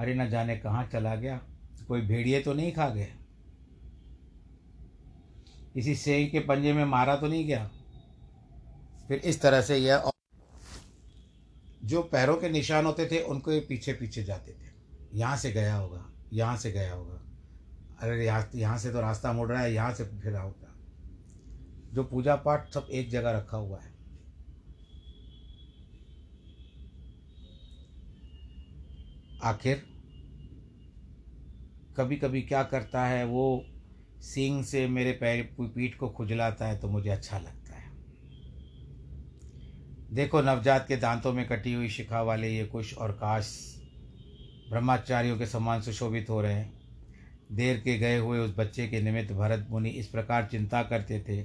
अरे 0.00 0.14
न 0.14 0.28
जाने 0.30 0.56
कहाँ 0.56 0.84
चला 0.92 1.14
गया। 1.16 1.40
कोई 1.88 2.00
भेड़िए 2.02 2.40
तो 2.40 2.52
नहीं 2.54 2.72
खा 2.72 2.88
गए 2.88 3.08
किसी 5.74 5.94
सेई 5.96 6.26
के 6.26 6.40
पंजे 6.40 6.72
में 6.72 6.84
मारा 6.86 7.16
तो 7.16 7.26
नहीं 7.26 7.46
गया। 7.46 7.70
फिर 9.08 9.18
इस 9.20 9.40
तरह 9.42 9.60
से 9.62 9.76
यह 9.76 10.10
जो 11.84 12.02
पैरों 12.02 12.36
के 12.36 12.48
निशान 12.48 12.86
होते 12.86 13.06
थे, 13.06 13.20
उनको 13.20 13.52
ये 13.52 13.60
पीछे 13.60 13.92
पीछे 13.92 14.22
जाते 14.24 14.52
थे। 14.52 14.70
यहाँ 15.14 15.36
से 15.36 15.50
गया 15.52 15.74
होगा, 15.74 16.04
यहाँ 16.32 16.56
से 16.56 16.72
गया 16.72 16.92
होगा। 16.92 17.20
अरे 18.00 18.24
यहाँ 18.24 18.50
यहाँ 18.54 18.78
से 18.78 18.92
तो 18.92 19.00
रास्ता 19.00 19.32
मुड़ 19.32 19.48
रहा 19.48 19.60
है, 19.60 19.72
यहाँ 19.74 19.92
से 19.94 20.04
फिरा 20.04 20.40
होगा 20.40 20.74
जो 21.92 22.04
पूजा 22.04 22.36
पाठ 22.38 22.72
सब 22.74 22.88
एक 22.90 23.10
जगह 23.10 23.30
रखा 23.30 23.56
हुआ 23.56 23.78
है। 23.78 23.92
आखिर 29.44 29.82
कभी 32.00 32.16
कभी 32.16 32.42
क्या 32.42 32.62
करता 32.64 33.04
है, 33.04 33.24
वो 33.24 33.64
सींग 34.24 34.64
से 34.64 34.86
मेरे 34.88 35.12
पैर 35.12 35.42
पीठ 35.60 35.96
को 35.96 36.08
खुजलाता 36.08 36.66
है 36.66 36.78
तो 36.78 36.88
मुझे 36.88 37.10
अच्छा 37.10 37.38
लगता 37.38 37.74
है। 37.74 37.88
देखो, 40.10 40.40
नवजात 40.42 40.86
के 40.88 40.96
दांतों 40.96 41.32
में 41.32 41.46
कटी 41.48 41.72
हुई 41.72 41.88
शिखा 41.88 42.22
वाले 42.22 42.48
ये 42.48 42.64
कुश 42.64 42.94
और 42.94 43.12
काश 43.12 43.52
ब्रह्माचार्यों 44.70 45.38
के 45.38 45.46
समान 45.46 45.80
सुशोभित 45.82 46.30
हो 46.30 46.40
रहे 46.40 46.54
हैं। 46.54 46.72
देर 47.52 47.76
के 47.76 47.96
गए 47.98 48.16
हुए 48.16 48.38
उस 48.38 48.54
बच्चे 48.56 48.86
के 48.88 49.00
निमित्त 49.02 49.32
भरत 49.32 49.66
मुनि 49.70 49.90
इस 49.90 50.06
प्रकार 50.06 50.46
चिंता 50.46 50.82
करते 50.82 51.20
थे। 51.20 51.44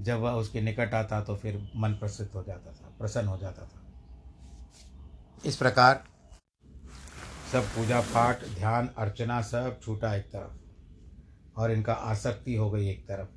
जब 0.00 0.18
वह 0.18 0.32
उसके 0.32 0.60
निकट 0.60 0.94
आता 0.94 1.20
तो 1.20 1.36
फिर 1.36 1.56
मन 1.76 1.92
प्रसिद्ध 1.92 2.30
हो 2.32 2.42
जाता 2.42 2.72
था, 2.72 2.94
प्रसन्न 2.98 3.28
हो 3.28 3.38
जाता 3.38 3.62
था। 3.62 3.82
इस 5.44 5.56
प्रकार 5.56 6.02
सब 7.52 7.64
पूजा 7.64 8.00
पाठ, 8.00 8.44
ध्यान, 8.44 8.90
अर्चना 8.98 9.42
सब 9.42 9.80
छूटा 9.82 10.14
एक 10.14 10.24
तरफ़। 10.24 10.58
और 11.60 11.72
इनका 11.72 11.92
आसक्ति 11.92 12.54
हो 12.54 12.70
गई 12.70 12.90
एक 12.90 13.08
तरफ़। 13.08 13.28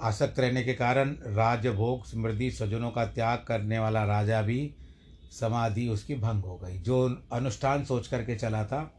आसक्त 0.00 0.40
रहने 0.40 0.62
के 0.62 0.74
कारण 0.74 1.16
राजभोग 1.22 2.06
स्मृति 2.06 2.50
स्वजनों 2.50 2.90
का 2.90 3.04
त्याग 3.04 3.44
करने 3.48 3.78
वाला 3.78 4.04
राजा 4.04 4.42
भी 4.42 4.74
समाधि 5.40 5.88
उसकी 5.88 6.14
भंग 6.14 6.44
हो 6.44 6.56
गई। 6.56 6.78
जो 6.78 7.22
अनुष्ठान 7.32 7.84
सोच 7.84 8.06
करके 8.06 8.36
चला 8.36 8.64
था, 8.64 8.94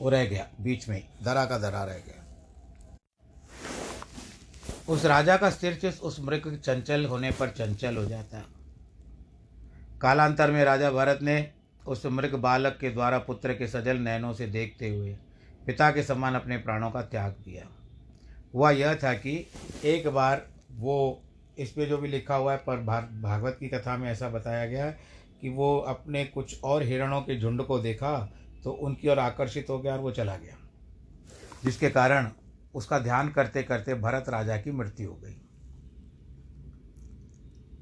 वो 0.00 0.10
रह 0.10 0.24
गया, 0.24 0.48
बीच 0.60 0.88
में 0.88 1.08
दरा 1.24 1.44
का 1.44 1.58
दरा 1.58 1.84
रह 1.84 1.94
गया। 1.94 2.24
उस 4.88 5.04
राजा 5.04 5.36
का 5.36 5.50
स्थिर 5.50 5.94
उस 6.02 6.20
मृग 6.20 6.60
चंचल 6.64 7.04
होने 7.04 7.30
पर 7.30 7.50
चंचल 7.50 7.96
हो 7.96 8.04
जाता। 8.04 8.40
कालांतर 10.00 10.50
में 10.50 10.64
राजा 10.64 10.90
भरत 10.90 11.18
ने 11.22 11.52
उस 11.90 12.04
मृग 12.06 12.34
बालक 12.40 12.76
के 12.80 12.90
द्वारा 12.90 13.18
पुत्र 13.18 13.54
के 13.54 13.66
सजल 13.66 13.98
नयनों 13.98 14.32
से 14.32 14.46
देखते 14.48 14.88
हुए 14.88 15.16
पिता 15.66 15.90
के 15.90 16.02
समान 16.02 16.34
अपने 16.34 16.56
प्राणों 16.58 16.90
का 16.90 17.02
त्याग 17.04 17.32
दिया। 17.44 17.66
हुआ 18.54 18.70
यह 18.70 18.94
था 18.94 19.12
कि 19.14 19.34
एक 19.84 20.08
बार 20.08 20.46
वो, 20.72 21.22
इस 21.58 21.72
पे 21.72 21.86
जो 21.86 21.98
भी 21.98 22.08
लिखा 22.08 22.34
हुआ 22.34 22.52
है, 22.52 22.58
पर 22.58 22.80
भागवत 23.22 23.56
की 23.60 23.68
कथा 23.68 23.96
में 23.96 24.10
ऐसा 24.10 24.28
बताया 24.28 24.66
गया 24.66 24.84
है 24.84 24.98
कि 25.40 25.48
वो 25.48 25.76
अपने 25.78 26.24
कुछ 26.26 26.62
और 26.64 26.82
हिरणों 26.82 27.20
के 27.22 27.38
झुंड 27.40 27.62
को 27.62 27.78
देखा 27.78 28.16
तो 28.64 28.70
उनकी 28.70 29.08
ओर 29.08 29.18
आकर्षित 29.18 29.70
हो 29.70 29.78
गया 29.78 29.92
और 29.92 30.00
वो 30.00 30.10
चला 30.12 30.36
गया, 30.36 30.56
जिसके 31.64 31.90
कारण 31.90 32.30
उसका 32.74 32.98
ध्यान 32.98 33.28
करते 33.28 33.62
करते 33.62 33.94
भरत 33.96 34.28
राजा 34.28 34.56
की 34.56 34.70
मृत्यु 34.72 35.08
हो 35.08 35.14
गई। 35.16 35.36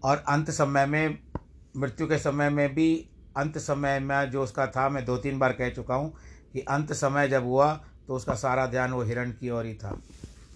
और 0.04 0.24
अंत 0.28 0.50
समय 0.50 0.86
में, 0.86 1.18
मृत्यु 1.76 2.06
के 2.06 2.18
समय 2.18 2.50
में 2.50 2.74
भी 2.74 3.10
अंत 3.38 3.58
समय 3.58 3.98
में 4.00 4.30
जो 4.30 4.42
उसका 4.42 4.66
था, 4.66 4.88
मैं 4.88 5.04
दो 5.04 5.16
तीन 5.16 5.38
बार 5.38 5.52
कह 5.52 5.70
चुका 5.70 5.94
हूँ 5.94 6.12
कि 6.52 6.60
अंत 6.60 6.92
समय 6.92 7.28
जब 7.28 7.44
हुआ 7.44 7.72
तो 8.06 8.14
उसका 8.14 8.34
सारा 8.34 8.66
ध्यान 8.66 8.92
वो 8.92 9.02
हिरण 9.02 9.30
की 9.30 9.50
ओर 9.50 9.66
ही 9.66 9.74
था। 9.74 9.98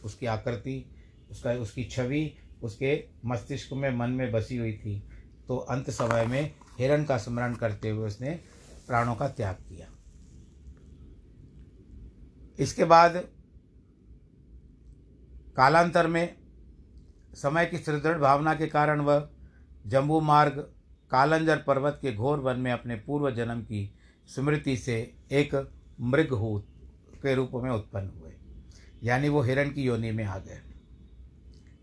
उसकी 0.05 0.27
आकृति, 0.27 0.85
उसका, 1.31 1.53
उसकी 1.53 1.85
छवि, 1.85 2.39
उसके 2.62 3.05
मस्तिष्क 3.25 3.73
में, 3.73 3.91
मन 3.97 4.11
में 4.11 4.33
बसी 4.33 4.57
हुई 4.57 4.73
थी। 4.73 4.99
तो 5.49 5.57
अंत 5.57 5.91
समय 5.91 6.27
में 6.27 6.55
हिरण 6.79 7.05
का 7.05 7.19
स्मरण 7.19 7.55
करते 7.55 7.91
हुए 7.91 8.07
उसने 8.07 8.31
प्राणों 8.87 9.15
का 9.15 9.29
त्याग 9.29 9.55
किया। 9.69 9.87
इसके 12.59 12.85
बाद 12.85 13.17
कालांतर 15.57 16.07
में 16.07 16.37
समय 17.35 17.67
की 17.67 17.79
सुदृढ़ 17.79 18.19
भावना 18.19 18.55
के 18.55 18.67
कारण 18.67 19.01
वह 19.01 19.29
जम्बू 19.87 20.21
मार्ग 20.21 20.59
कालंजर 21.12 21.57
पर्वत 21.57 21.99
के 22.02 22.12
घोर 22.12 22.38
वन 22.38 22.59
में 22.59 22.73
अपने 22.73 22.97
पूर्व 22.97 23.31
जन्म 23.31 23.62
की 23.62 23.95
स्मृति 24.28 24.76
से 24.76 25.14
एक 25.33 25.54
मृगहूत 26.01 26.66
के 27.22 27.35
रूप 27.35 27.51
में 27.55 27.70
उत्पन्न 27.70 28.09
हुए। 28.09 28.33
यानी 29.03 29.29
वो 29.29 29.42
हिरण 29.42 29.70
की 29.70 29.83
योनि 29.83 30.11
में 30.11 30.25
आ 30.25 30.38
गए। 30.38 30.61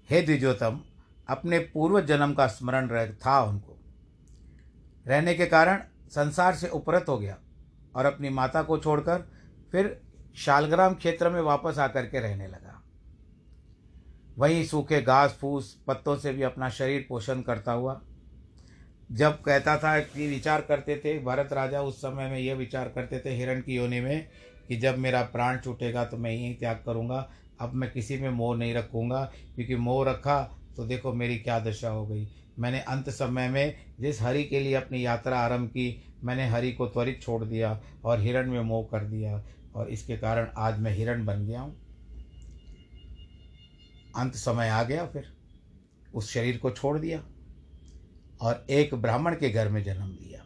हे 0.10 0.22
द्विजोतम 0.22 0.82
अपने 1.30 1.60
पूर्व 1.60 2.02
जन्म 2.02 2.34
का 2.34 2.48
स्मरण 2.48 2.88
रह 2.88 3.12
था 3.16 3.42
उनको। 3.42 3.78
रहने 5.08 5.34
के 5.34 5.46
कारण 5.46 5.84
संसार 6.10 6.56
से 6.56 6.68
उपरत 6.70 7.06
हो 7.10 7.18
गया 7.18 7.38
और 7.96 8.06
अपनी 8.06 8.30
माता 8.30 8.64
को 8.64 8.78
छोड़कर 8.78 9.30
फिर 9.72 10.02
शालग्राम 10.36 10.94
क्षेत्र 10.94 11.30
में 11.30 11.42
वापस 11.42 11.80
आकर 11.80 12.06
के 12.06 12.20
रहने 12.20 12.48
लगा। 12.48 12.82
वहीं 14.38 14.66
सूखे 14.66 15.02
घास 15.02 15.38
फूस 15.42 15.78
पत्तों 15.88 16.16
से 16.16 16.34
भी 16.34 16.42
अपना 16.42 16.70
शरीर 16.70 17.06
पोषण 17.10 17.42
करता 17.42 17.72
हुआ 17.72 18.02
जब 19.10 19.42
कहता 19.42 19.78
था 19.78 20.00
कि 20.00 20.28
विचार 20.28 20.62
करते 20.62 20.96
थे, 20.96 21.18
भरत 21.20 21.54
राजा 21.54 21.82
उस 21.82 21.98
समय 21.98 22.30
में 22.30 22.38
यह 22.40 22.56
विचार 22.56 22.90
करते 22.90 23.20
थे 23.20 23.30
हिरण 23.30 23.62
की 23.62 23.76
योनि 23.76 24.00
में 24.02 24.28
कि 24.68 24.76
जब 24.76 24.98
मेरा 24.98 25.22
प्राण 25.24 25.58
छूटेगा 25.58 26.04
तो 26.06 26.18
मैं 26.18 26.32
यही 26.32 26.54
त्याग 26.54 26.84
करूँगा, 26.86 27.30
अब 27.62 27.74
मैं 27.74 27.92
किसी 27.92 28.18
में 28.18 28.30
मोह 28.30 28.56
नहीं 28.58 28.74
रखूँगा, 28.74 29.24
क्योंकि 29.56 29.76
मोह 29.76 30.06
रखा 30.10 30.42
तो 30.78 30.86
देखो 30.86 31.14
मेरी 31.14 31.38
क्या 31.38 31.60
दशा 31.60 31.90
हो 31.90 32.06
गई। 32.08 32.28
मैंने 32.60 32.80
अंत 32.80 33.10
समय 33.10 33.48
में 33.50 33.76
जिस 34.00 34.22
हरि 34.22 34.44
के 34.44 34.60
लिए 34.60 34.74
अपनी 34.74 35.06
यात्रा 35.06 35.40
आरंभ 35.40 35.70
की, 35.70 36.04
मैंने 36.24 36.48
हरि 36.48 36.72
को 36.72 36.88
त्वरित 36.88 37.22
छोड़ 37.22 37.44
दिया 37.44 37.80
और 38.06 38.20
हिरण 38.20 38.52
में 38.52 38.62
मोह 38.62 38.84
कर 38.84 39.06
दिया 39.06 39.44
और 39.76 39.90
इसके 39.90 40.18
कारण 40.18 40.48
आज 40.58 40.80
मैं 40.80 40.94
हिरण 40.94 41.26
बन 41.26 41.46
गया 41.48 41.62
हूँ। 41.62 41.76
अंत 44.16 44.36
समय 44.36 44.70
आ 44.70 44.84
गया 44.84 45.06
फिर। 45.06 45.34
उस 46.14 46.32
शरीर 46.34 46.58
को 46.58 46.72
छोड़ 46.72 46.98
दिया। 47.00 47.24
और 48.42 48.66
एक 48.70 48.94
ब्राह्मण 48.96 49.36
के 49.36 49.50
घर 49.50 49.70
में 49.70 49.84
जन्म 49.84 50.08
लिया। 50.08 50.44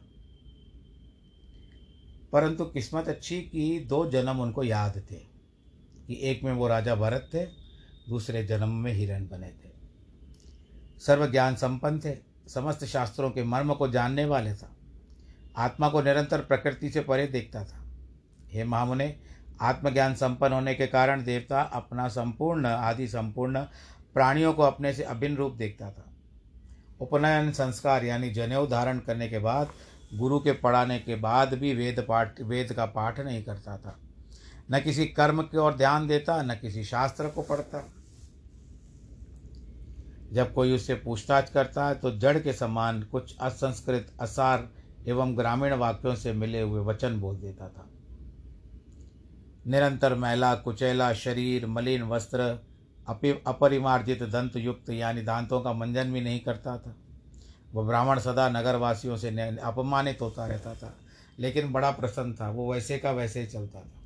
परंतु 2.33 2.65
किस्मत 2.65 3.07
अच्छी 3.07 3.41
कि 3.41 3.79
दो 3.79 4.09
जन्म 4.09 4.39
उनको 4.39 4.63
याद 4.63 4.97
थे, 5.11 5.15
कि 6.07 6.19
एक 6.21 6.43
में 6.43 6.53
वो 6.53 6.67
राजा 6.67 6.95
भरत 6.95 7.29
थे, 7.33 7.45
दूसरे 8.09 8.43
जन्म 8.45 8.69
में 8.69 8.93
हिरण 8.93 9.27
बने 9.27 9.47
थे। 9.47 9.71
सर्व 10.99 11.31
ज्ञान 11.31 11.55
संपन्न 11.55 11.99
थे, 11.99 12.17
समस्त 12.47 12.85
शास्त्रों 12.85 13.31
के 13.31 13.43
मर्म 13.43 13.73
को 13.73 13.87
जानने 13.87 14.25
वाले 14.25 14.53
था, 14.53 14.75
आत्मा 15.57 15.89
को 15.89 16.01
निरंतर 16.01 16.41
प्रकृति 16.41 16.89
से 16.89 17.01
परे 17.01 17.27
देखता 17.27 17.63
था। 17.65 17.85
हे 18.47 18.63
महामुने, 18.63 19.15
आत्मज्ञान 19.61 20.15
संपन्न 20.15 20.53
होने 20.53 20.73
के 20.75 20.87
कारण 20.87 21.23
देवता 21.23 21.61
अपना 21.61 22.07
संपूर्ण, 22.07 22.65
आदि 22.65 23.07
संपूर्ण 23.07 23.61
प्राणियों 24.13 24.53
को 24.53 24.63
अपने 24.63 24.93
से 24.93 25.03
अभिन्न 25.03 25.35
रूप 25.35 25.53
देखता 25.53 25.91
था। 25.91 26.12
उपनयन 27.03 27.51
संस्कार 27.51 28.05
यानी 28.05 28.29
जनेऊ 28.29 28.67
धारण 28.67 28.99
करने 28.99 29.27
के 29.27 29.39
बाद 29.39 29.69
गुरु 30.13 30.39
के 30.39 30.51
पढ़ाने 30.53 30.99
के 30.99 31.15
बाद 31.15 31.53
भी 31.53 31.73
वेद 31.73 32.05
पाठ, 32.09 32.41
वेद 32.41 32.73
का 32.73 32.85
पाठ 32.85 33.19
नहीं 33.19 33.43
करता 33.43 33.77
था। 33.77 33.97
न 34.71 34.79
किसी 34.79 35.05
कर्म 35.07 35.41
की 35.41 35.57
ओर 35.57 35.73
ध्यान 35.73 36.07
देता, 36.07 36.41
न 36.43 36.55
किसी 36.55 36.83
शास्त्र 36.83 37.29
को 37.29 37.41
पढ़ता। 37.41 37.83
जब 40.33 40.53
कोई 40.53 40.75
उससे 40.75 40.95
पूछताछ 40.95 41.49
करता 41.49 41.87
है 41.87 41.95
तो 41.95 42.11
जड़ 42.17 42.37
के 42.39 42.53
समान 42.53 43.01
कुछ 43.03 43.35
असंस्कृत, 43.37 44.13
असार 44.19 44.69
एवं 45.07 45.37
ग्रामीण 45.37 45.73
वाक्यों 45.73 46.15
से 46.15 46.33
मिले 46.33 46.61
हुए 46.61 46.81
वचन 46.81 47.19
बोल 47.19 47.35
देता 47.37 47.67
था। 47.67 47.89
निरंतर 49.67 50.15
मैला, 50.15 50.53
कुचैला, 50.55 51.13
शरीर, 51.13 51.65
मलिन 51.67 52.03
वस्त्र 52.03 52.72
अपरिमार्जित 53.47 54.23
दंत 54.23 54.55
युक्त 54.55 54.89
यानी 54.89 55.21
दांतों 55.21 55.61
का 55.61 55.73
मंजन 55.73 56.13
भी 56.13 56.21
नहीं 56.21 56.39
करता 56.39 56.77
था। 56.77 56.95
वह 57.73 57.87
ब्राह्मण 57.87 58.19
सदा 58.19 58.49
नगरवासियों 58.49 59.17
से 59.17 59.57
अपमानित 59.57 60.21
होता 60.21 60.45
रहता 60.45 60.73
था। 60.73 60.97
लेकिन 61.39 61.71
बड़ा 61.71 61.91
प्रसन्न 61.91 62.33
था। 62.33 62.49
वो 62.49 62.73
वैसे 62.73 62.97
का 62.97 63.11
वैसे 63.11 63.41
ही 63.41 63.47
चलता 63.47 63.79
था। 63.79 64.03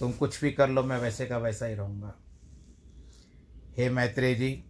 तुम 0.00 0.12
कुछ 0.12 0.40
भी 0.40 0.52
कर 0.52 0.70
लो, 0.70 0.82
मैं 0.82 0.98
वैसे 0.98 1.26
का 1.26 1.38
वैसा 1.38 1.66
ही 1.66 1.74
रहूँगा। 1.74 2.14
हे 3.76 3.90
मैत्रेय 3.90 4.34
जी, 4.34 4.64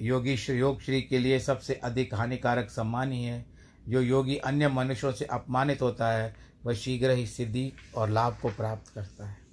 योगी 0.00 0.36
योग 0.50 0.80
श्री 0.80 1.02
के 1.02 1.18
लिए 1.18 1.38
सबसे 1.38 1.74
अधिक 1.74 2.14
हानिकारक 2.14 2.70
सम्मान 2.70 3.12
ही 3.12 3.24
है। 3.24 3.46
जो 3.88 4.00
योगी 4.00 4.36
अन्य 4.36 4.68
मनुष्यों 4.68 5.12
से 5.12 5.24
अपमानित 5.24 5.82
होता 5.82 6.12
है, 6.12 6.36
वह 6.66 6.74
शीघ्र 6.74 7.10
ही 7.10 7.26
सिद्धि 7.26 7.72
और 7.96 8.10
लाभ 8.10 8.38
को 8.42 8.48
प्राप्त 8.48 8.92
करता 8.94 9.26
है। 9.26 9.45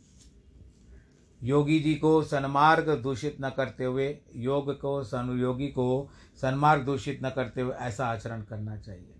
योगी 1.43 1.79
जी 1.79 1.95
को 1.95 2.23
सन्मार्ग 2.23 2.89
दूषित 2.89 3.37
न 3.41 3.49
करते 3.49 3.83
हुए, 3.83 4.17
योग 4.35 4.81
को 4.81 5.03
सन 5.03 5.37
योगी 5.41 5.67
को 5.67 6.09
सन्मार्ग 6.35 6.83
दूषित 6.83 7.19
न 7.23 7.29
करते 7.29 7.61
हुए 7.61 7.73
ऐसा 7.73 8.07
आचरण 8.07 8.41
करना 8.41 8.77
चाहिए। 8.77 9.15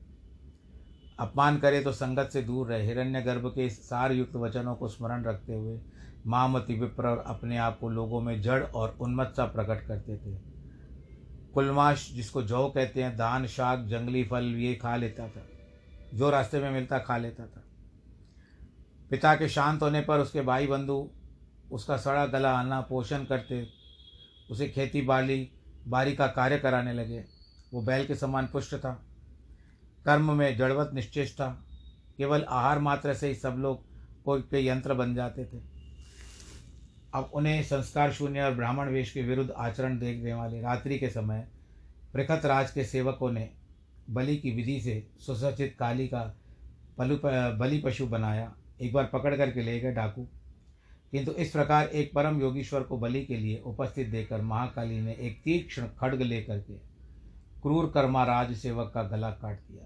अपमान 1.20 1.58
करे 1.58 1.82
तो 1.82 1.92
संगत 1.92 2.30
से 2.34 2.42
दूर 2.42 2.68
रहे। 2.68 2.86
हिरण्य 2.86 3.22
गर्भ 3.22 3.48
के 3.48 3.70
सार 3.70 4.12
युक्त 4.12 4.36
वचनों 4.36 4.76
को 4.76 4.88
स्मरण 4.88 5.24
रखते 5.24 5.54
हुए 5.54 5.82
महामति 6.28 6.74
विप्र 6.74 7.06
अपने 7.06 7.58
आप 7.58 7.80
को 7.80 7.90
लोगों 7.90 8.22
में 8.22 8.42
जड़ 8.42 8.64
और 8.64 8.98
उन्मत्त 9.02 9.38
सा 9.38 9.46
प्रकट 9.46 9.88
करते 9.88 10.18
थे। 10.18 10.40
कुलमाश, 11.54 12.14
जिसको 12.14 12.44
जौ 12.44 12.70
कहते 12.70 13.04
हैं, 13.04 13.18
दान, 13.18 13.48
शाक, 13.48 13.80
जंगली 13.80 14.24
फल, 14.24 14.44
ये 14.44 14.76
खा 14.76 14.96
लेता 14.96 15.28
था। 15.28 15.48
जो 16.14 16.30
रास्ते 16.30 16.60
में 16.60 16.72
मिलता 16.72 17.00
खा 17.00 17.18
लेता 17.18 17.46
था। 17.46 17.64
पिता 19.10 19.36
के 19.36 19.50
शांत 19.50 19.82
होने 19.82 20.02
पर 20.02 20.20
उसके 20.20 20.42
भाई 20.42 20.68
बंधु 20.68 21.10
उसका 21.74 21.98
सड़ा 21.98 22.26
गला 22.26 22.60
आना, 22.60 22.82
पोषण 22.82 23.24
करते, 23.24 23.68
उसे 24.52 24.70
खेती 24.70 25.02
बाली, 25.02 25.52
बारी 25.88 26.16
का 26.16 26.28
कार्य 26.28 26.58
कराने 26.58 26.94
लगे। 26.94 27.24
वो 27.74 27.82
बैल 27.82 28.06
के 28.06 28.16
समान 28.16 28.48
पुष्ट 28.48 28.76
था। 28.76 29.06
कर्म 30.06 30.38
में 30.38 30.58
जड़वत 30.58 30.92
निश्चेष 30.94 31.34
था। 31.34 31.66
केवल 32.18 32.46
आहार 32.50 32.80
मात्र 32.80 33.14
से 33.14 33.28
ही 33.28 33.36
सब 33.36 33.56
लोग 33.60 33.84
कोई 34.24 34.42
के 34.42 34.68
यंत्र 34.68 34.94
बन 34.94 35.16
जाते 35.16 35.46
थे। 35.46 35.62
अब 37.16 37.32
उन्हें 37.34 37.64
संस्कार 37.64 38.14
शून्य 38.14 38.42
और 38.42 38.54
ब्राह्मण 38.54 38.90
वेश 38.90 39.12
के 39.12 39.22
विरुद्ध 39.22 39.52
आचरण 39.52 40.00
देखने 40.00 40.34
वाले 40.34 40.62
रात्रि 40.62 41.00
के 41.00 41.10
समय 41.10 41.48
प्रखत 42.14 42.46
राज 42.46 42.72
के 42.72 42.84
सेवकों 42.84 43.32
ने 43.32 43.50
बलि 44.10 44.38
की 44.38 44.52
विधि 44.52 44.82
से 44.82 45.08
सुसज्जित 45.20 45.76
काली 45.80 46.08
का 46.08 46.38
पलु 46.98 47.18
बलि 47.58 47.80
पशु 47.80 48.08
बनाया। 48.08 48.56
एक 48.82 48.94
बार 48.94 49.06
पकड़ 49.06 49.36
करके 49.36 49.62
ले 49.62 49.80
गए 49.80 49.92
डाकू। 49.92 50.28
किंतु 51.14 51.32
इस 51.32 51.52
प्रकार 51.52 51.88
एक 51.88 52.14
परम 52.14 52.42
योगीश्वर 52.42 52.84
को 52.84 52.98
बलि 52.98 53.26
के 53.26 53.38
लिए 53.38 53.60
उपस्थित 53.60 54.08
देकर 54.08 54.42
महाकाली 54.42 55.02
ने 55.02 55.14
एक 55.14 55.42
तीक्ष्ण 55.44 55.88
खड्ग 55.88 56.22
लेकर 56.22 56.60
के 56.60 56.74
क्रूर 57.62 57.92
कर्मा 57.94 58.24
राज 58.24 58.58
सेवक 58.58 58.92
का 58.94 59.04
गला 59.04 59.32
काट 59.32 59.60
दिया 59.60 59.84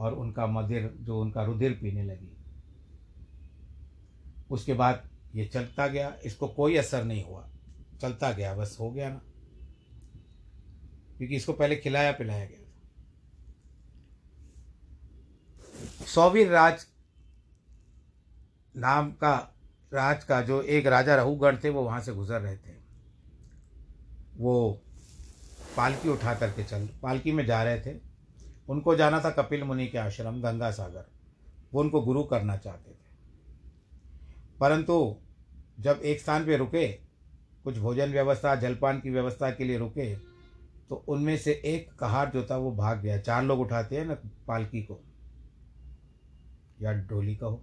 और 0.00 0.14
उनका 0.14 0.46
मदिर, 0.46 0.94
जो 1.00 1.20
उनका 1.20 1.42
रुधिर 1.42 1.72
पीने 1.72 2.02
लगी। 2.02 2.36
उसके 4.50 4.74
बाद 4.74 5.10
ये 5.34 5.44
चलता 5.44 5.86
गया। 5.86 6.16
इसको 6.24 6.48
कोई 6.48 6.76
असर 6.76 7.04
नहीं 7.04 7.24
हुआ। 7.24 7.48
चलता 8.00 8.32
गया, 8.32 8.54
बस 8.54 8.76
हो 8.80 8.90
गया 8.90 9.08
ना। 9.08 9.20
क्योंकि 11.18 11.36
इसको 11.36 11.52
पहले 11.52 11.76
खिलाया 11.76 12.12
पिलाया 12.12 12.44
गया 12.44 12.60
था। 12.60 12.72
सौवीर 16.06 16.48
राज 16.48 16.86
नाम 18.76 19.12
का 19.12 19.52
राज 19.96 20.24
का 20.24 20.40
जो 20.42 20.62
एक 20.62 20.86
राजा 20.86 21.16
रहुगण 21.16 21.56
थे, 21.56 21.68
वो 21.68 21.82
वहाँ 21.82 22.00
से 22.00 22.12
गुजर 22.12 22.40
रहे 22.40 22.56
थे। 22.56 22.74
वो 24.36 24.80
पालकी 25.76 26.08
उठा 26.08 26.34
करके 26.34 26.64
चल, 26.64 26.88
पालकी 27.02 27.32
में 27.32 27.46
जा 27.46 27.62
रहे 27.62 27.80
थे। 27.80 28.00
उनको 28.68 28.96
जाना 28.96 29.20
था 29.20 29.30
कपिल 29.30 29.64
मुनि 29.64 29.86
के 29.86 29.98
आश्रम, 29.98 30.42
गंगा 30.42 30.70
सागर। 30.70 31.06
वो 31.74 31.80
उनको 31.80 32.00
गुरु 32.00 32.22
करना 32.24 32.56
चाहते 32.56 32.90
थे। 32.90 32.96
परंतु 34.60 35.16
जब 35.80 36.00
एक 36.04 36.20
स्थान 36.20 36.46
पे 36.46 36.56
रुके, 36.56 36.88
कुछ 37.64 37.78
भोजन 37.78 38.12
व्यवस्था, 38.12 38.54
जलपान 38.54 39.00
की 39.00 39.10
व्यवस्था 39.10 39.50
के 39.50 39.64
लिए 39.64 39.78
रुके 39.78 40.16
तो 40.88 41.04
उनमें 41.08 41.36
से 41.38 41.52
एक 41.64 41.92
कहार 41.98 42.30
जो 42.30 42.46
था, 42.50 42.56
वो 42.56 42.72
भाग 42.72 43.00
गया। 43.00 43.18
चार 43.18 43.42
लोग 43.42 43.60
उठाते 43.60 43.96
हैं 43.96 44.04
ना 44.04 44.16
पालकी 44.48 44.82
को। 44.82 45.00
या 46.80 46.92
डोली 46.92 47.36
का 47.36 47.46
हो 47.46 47.62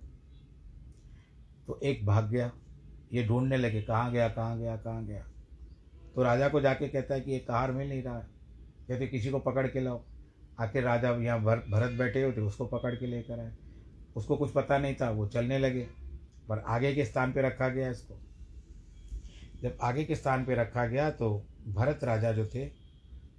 तो 1.67 1.79
एक 1.83 2.05
भाग 2.05 2.29
गया। 2.29 2.51
ये 3.13 3.23
ढूँढने 3.23 3.57
लगे, 3.57 3.81
कहाँ 3.81 4.11
गया 4.11 4.27
कहाँ 4.29 4.57
गया 4.59 4.75
कहाँ 4.77 5.05
गया? 5.05 5.23
तो 6.15 6.23
राजा 6.23 6.47
को 6.49 6.61
जाके 6.61 6.87
कहता 6.87 7.13
है 7.13 7.21
कि 7.21 7.31
ये 7.31 7.39
कार 7.39 7.71
मिल 7.71 7.89
नहीं 7.89 8.03
रहा 8.03 8.17
है। 8.17 8.27
कहते, 8.87 9.07
किसी 9.07 9.29
को 9.29 9.39
पकड़ 9.39 9.67
के 9.67 9.79
लाओ। 9.79 10.03
आखिर 10.59 10.83
राजा 10.83 11.09
यहाँ 11.09 11.41
भर, 11.43 11.57
भरत 11.71 11.91
बैठे 11.91 12.23
हुए 12.23 12.31
थे, 12.31 12.41
उसको 12.41 12.65
पकड़ 12.65 12.95
के 12.95 13.07
लेकर 13.07 13.39
आए। 13.39 13.51
उसको 14.15 14.35
कुछ 14.37 14.51
पता 14.51 14.77
नहीं 14.77 14.95
था, 14.95 15.09
वो 15.09 15.27
चलने 15.27 15.59
लगे। 15.59 15.87
पर 16.49 16.59
आगे 16.59 16.93
के 16.95 17.05
स्थान 17.05 17.33
पे 17.33 17.41
रखा 17.41 17.69
गया 17.69 17.89
इसको। 17.89 18.19
जब 19.61 19.77
आगे 19.81 20.03
के 20.03 20.15
स्थान 20.15 20.45
पे 20.45 20.55
रखा 20.55 20.85
गया 20.85 21.09
तो 21.11 21.45
भरत 21.67 22.03
राजा 22.03 22.31
जो 22.31 22.45
थे, 22.45 22.65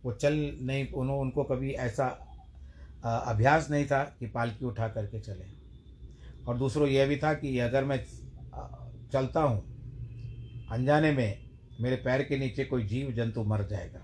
वो 0.04 0.12
चल 0.12 0.34
नहीं 0.60 0.86
उन्होंने 0.88 1.20
उनको 1.20 1.44
कभी 1.44 1.70
ऐसा 1.70 2.06
अभ्यास 3.04 3.70
नहीं 3.70 3.86
था 3.86 4.02
कि 4.18 4.26
पालकी 4.26 4.64
उठा 4.64 4.88
करके 4.88 5.20
चले। 5.20 5.44
और 6.48 6.58
दूसरों 6.58 6.88
यह 6.88 7.06
भी 7.06 7.16
था 7.16 7.34
कि 7.34 7.58
अगर 7.58 7.84
मैं 7.84 8.04
चलता 9.12 9.40
हूँ, 9.40 9.60
अनजाने 10.70 11.12
में 11.12 11.50
मेरे 11.80 11.96
पैर 11.96 12.22
के 12.22 12.38
नीचे 12.38 12.64
कोई 12.64 12.84
जीव 12.84 13.12
जंतु 13.12 13.44
मर 13.44 13.66
जाएगा। 13.66 14.00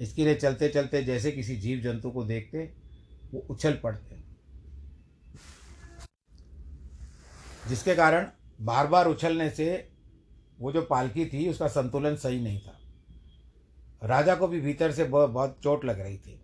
इसके 0.00 0.24
लिए 0.24 0.34
चलते 0.34 0.68
चलते 0.68 1.02
जैसे 1.02 1.32
किसी 1.32 1.56
जीव 1.56 1.80
जंतु 1.80 2.10
को 2.10 2.24
देखते, 2.24 2.58
वो 3.34 3.46
उछल 3.50 3.74
पड़ते। 3.74 4.16
जिसके 7.68 7.94
कारण 7.94 8.26
बार 8.60 8.86
बार 8.86 9.06
उछलने 9.06 9.50
से 9.50 9.88
वो 10.60 10.72
जो 10.72 10.82
पालकी 10.82 11.26
थी, 11.26 11.48
उसका 11.48 11.68
संतुलन 11.68 12.16
सही 12.16 12.40
नहीं 12.40 12.60
था। 12.60 12.76
राजा 14.02 14.34
को 14.34 14.48
भी 14.48 14.60
भीतर 14.60 14.92
से 14.92 15.04
बहुत 15.04 15.30
बहुत 15.30 15.58
चोट 15.62 15.84
लग 15.84 16.00
रही 16.00 16.18
थी। 16.18 16.40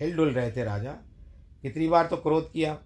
हिल 0.00 0.16
डुल 0.16 0.30
रहे 0.30 0.50
थे 0.52 0.64
राजा। 0.64 0.92
कितनी 1.62 1.88
बार 1.88 2.06
तो 2.06 2.16
क्रोध 2.16 2.52
किया 2.52 2.78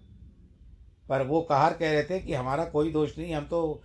पर 1.09 1.25
वो 1.27 1.41
कहार 1.41 1.73
कह 1.73 1.91
रहे 1.91 2.03
थे 2.03 2.19
कि 2.19 2.33
हमारा 2.33 2.65
कोई 2.65 2.91
दोष 2.91 3.17
नहीं, 3.17 3.33
हम 3.33 3.45
तो 3.45 3.81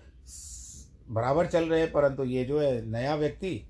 बराबर 1.10 1.46
चल 1.46 1.68
रहे 1.68 1.80
हैं, 1.80 1.90
परंतु 1.92 2.24
ये 2.24 2.44
जो 2.44 2.60
है 2.60 2.86
नया 2.86 3.14
व्यक्ति, 3.14 3.60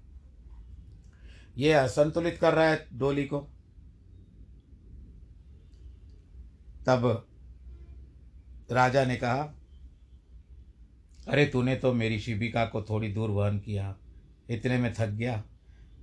ये 1.57 1.73
असंतुलित 1.73 2.39
कर 2.39 2.55
रहा 2.55 2.69
है 2.69 2.87
डोली 2.93 3.25
को। 3.25 3.39
तब 6.87 7.27
राजा 8.71 9.05
ने 9.05 9.17
कहा, 9.17 9.55
अरे 11.29 11.45
तूने 11.47 11.75
तो 11.77 11.93
मेरी 11.93 12.19
शिविका 12.21 12.65
को 12.65 12.83
थोड़ी 12.83 13.13
दूर 13.13 13.31
वहन 13.31 13.59
किया, 13.59 13.95
इतने 14.51 14.79
में 14.79 14.93
थक 14.95 15.09
गया। 15.09 15.43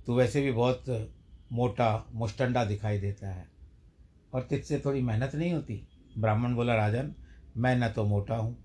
तू 0.06 0.16
वैसे 0.16 0.40
भी 0.42 0.52
बहुत 0.52 0.84
मोटा 1.52 2.06
मुस्टंडा 2.12 2.64
दिखाई 2.64 2.98
देता 2.98 3.28
है, 3.28 3.46
और 4.32 4.42
तुझसे 4.42 4.80
थोड़ी 4.84 5.02
मेहनत 5.02 5.34
नहीं 5.34 5.52
होती? 5.52 5.86
ब्राह्मण 6.18 6.54
बोला, 6.54 6.74
राजन 6.74 7.14
मैं 7.56 7.76
न 7.76 7.88
तो 7.88 8.04
मोटा 8.04 8.36
हूँ 8.36 8.58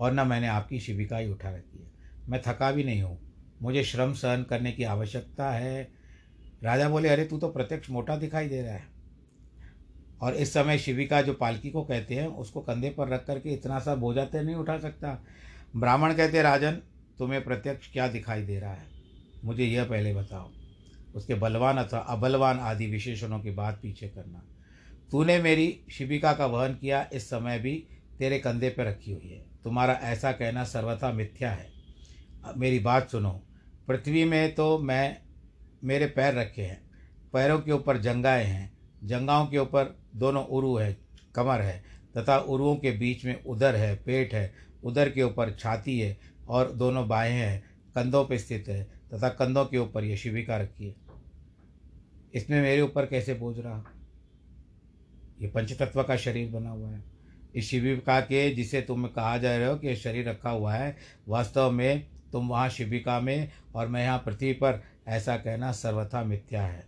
और 0.00 0.12
न 0.12 0.26
मैंने 0.26 0.46
आपकी 0.46 0.80
शिविका 0.80 1.16
ही 1.16 1.30
उठा 1.30 1.50
रखी 1.50 1.78
है। 1.78 1.90
मैं 2.28 2.42
थका 2.46 2.72
भी 2.72 2.84
नहीं 2.84 3.02
हूँ। 3.02 3.18
मुझे 3.62 3.84
श्रम 3.84 4.12
सहन 4.12 4.42
करने 4.42 4.72
की 4.72 4.82
आवश्यकता 4.82 5.50
है। 5.50 5.88
राजा 6.62 6.88
बोले, 6.88 7.08
अरे, 7.08 7.24
तू 7.24 7.38
तो 7.38 7.48
प्रत्यक्ष 7.48 7.90
मोटा 7.90 8.16
दिखाई 8.16 8.48
दे 8.48 8.62
रहा 8.62 8.74
है। 8.74 8.96
और 10.20 10.34
इस 10.34 10.52
समय 10.54 10.78
शिविका 10.78 11.22
जो 11.22 11.34
पालकी 11.34 11.70
को 11.70 11.84
कहते 11.84 12.14
हैं, 12.14 12.26
उसको 12.26 12.60
कंधे 12.60 12.90
पर 12.90 13.08
रख 13.08 13.26
करके 13.26 13.50
इतना 13.50 13.78
सा 13.78 13.94
बोझा 13.94 14.24
तो 14.24 14.42
नहीं 14.42 14.56
उठा 14.56 14.78
सकता। 14.78 15.24
ब्राह्मण 15.76 16.14
कहते, 16.14 16.42
राजन, 16.42 16.72
तुम्हें 17.18 17.44
प्रत्यक्ष 17.44 17.92
क्या 17.92 18.08
दिखाई 18.08 18.42
दे 18.42 18.60
रहा 18.60 18.72
है? 18.72 18.86
मुझे 19.44 19.64
यह 19.64 19.84
पहले 19.84 20.14
बताओ। 20.14 20.50
उसके 21.14 21.34
बलवान 21.34 21.76
अथवा 21.76 22.00
अबलवान 22.00 22.58
आदि 22.58 22.86
विशेषणों 22.86 23.40
की 23.40 23.50
बात 23.50 23.80
पीछे 23.82 24.08
करना। 24.08 24.42
तूने 25.10 25.42
मेरी 25.42 25.80
शिविका 25.90 26.32
का 26.32 26.46
वहन 26.46 26.74
किया, 26.74 27.10
इस 27.12 27.30
समय 27.30 27.58
भी 27.58 27.86
तेरे 28.18 28.38
कंधे 28.38 28.70
पर 28.70 28.84
रखी 28.84 29.12
हुई 29.12 29.28
है। 29.28 29.46
तुम्हारा 29.64 29.94
ऐसा 29.94 30.32
कहना 30.32 30.64
सर्वथा 30.64 31.12
मिथ्या 31.12 31.50
है। 31.50 31.70
मेरी 32.56 32.78
बात 32.78 33.10
सुनो। 33.10 33.42
पृथ्वी 33.88 34.24
में 34.24 34.54
तो 34.54 34.78
मैं, 34.78 35.18
मेरे 35.84 36.06
पैर 36.06 36.34
रखे 36.34 36.62
हैं। 36.62 36.90
पैरों 37.32 37.60
के 37.60 37.72
ऊपर 37.72 37.98
जंगाएँ 37.98 38.44
हैं। 38.44 38.78
जंगाओं 39.04 39.46
के 39.46 39.58
ऊपर 39.58 39.98
दोनों 40.16 40.44
उरु 40.46 40.76
है, 40.76 40.96
कमर 41.34 41.60
है। 41.60 41.84
तथा 42.16 42.38
उरुओं 42.38 42.76
के 42.76 42.90
बीच 42.90 43.24
में 43.24 43.44
उदर 43.44 43.76
है, 43.76 43.96
पेट 43.96 44.34
है। 44.34 44.54
उदर 44.84 45.10
के 45.10 45.22
ऊपर 45.22 45.50
छाती 45.50 46.00
है 46.00 46.18
और 46.48 46.72
दोनों 46.72 47.08
बाहें 47.08 47.38
हैं। 47.38 47.64
कंधों 47.94 48.24
पर 48.24 48.38
स्थित 48.38 48.64
है 48.68 48.84
तथा 48.84 49.28
कंधों 49.28 49.64
के 49.64 49.78
ऊपर 49.78 50.04
ये 50.04 50.16
शिविका 50.16 50.56
रखी 50.56 50.86
है। 50.86 50.94
इसमें 52.34 52.62
मेरे 52.62 52.82
ऊपर 52.82 53.06
कैसे 53.06 53.34
बोझ 53.34 53.58
रहा? 53.58 53.84
ये 55.40 55.48
पंचतत्व 55.48 56.02
का 56.02 56.16
शरीर 56.16 56.50
बना 56.50 56.70
हुआ 56.70 56.90
है। 56.90 57.15
इस 57.56 57.70
शिविका 57.70 58.20
के 58.20 58.50
जिसे 58.50 58.80
तुम 58.80 59.06
कहा 59.06 59.38
जा 59.38 59.56
रहे 59.56 59.66
हो 59.66 59.76
कि 59.76 59.96
शरीर 59.96 60.28
रखा 60.28 60.50
हुआ 60.50 60.74
है, 60.74 60.96
वास्तव 61.28 61.70
में 61.70 62.06
तुम 62.32 62.48
वहाँ 62.48 62.68
शिविका 62.68 63.20
में 63.20 63.50
और 63.74 63.88
मैं 63.88 64.04
यहाँ 64.04 64.18
पृथ्वी 64.18 64.52
पर, 64.52 64.82
ऐसा 65.08 65.36
कहना 65.36 65.72
सर्वथा 65.72 66.24
मिथ्या 66.24 66.62
है। 66.62 66.86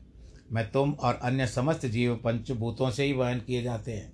मैं 0.52 0.70
तुम 0.70 0.92
और 0.92 1.14
अन्य 1.14 1.46
समस्त 1.46 1.86
जीव 1.86 2.14
पंचभूतों 2.16 2.90
से 2.90 3.04
ही 3.04 3.12
वहन 3.12 3.40
किए 3.40 3.62
जाते 3.62 3.92
हैं। 3.92 4.12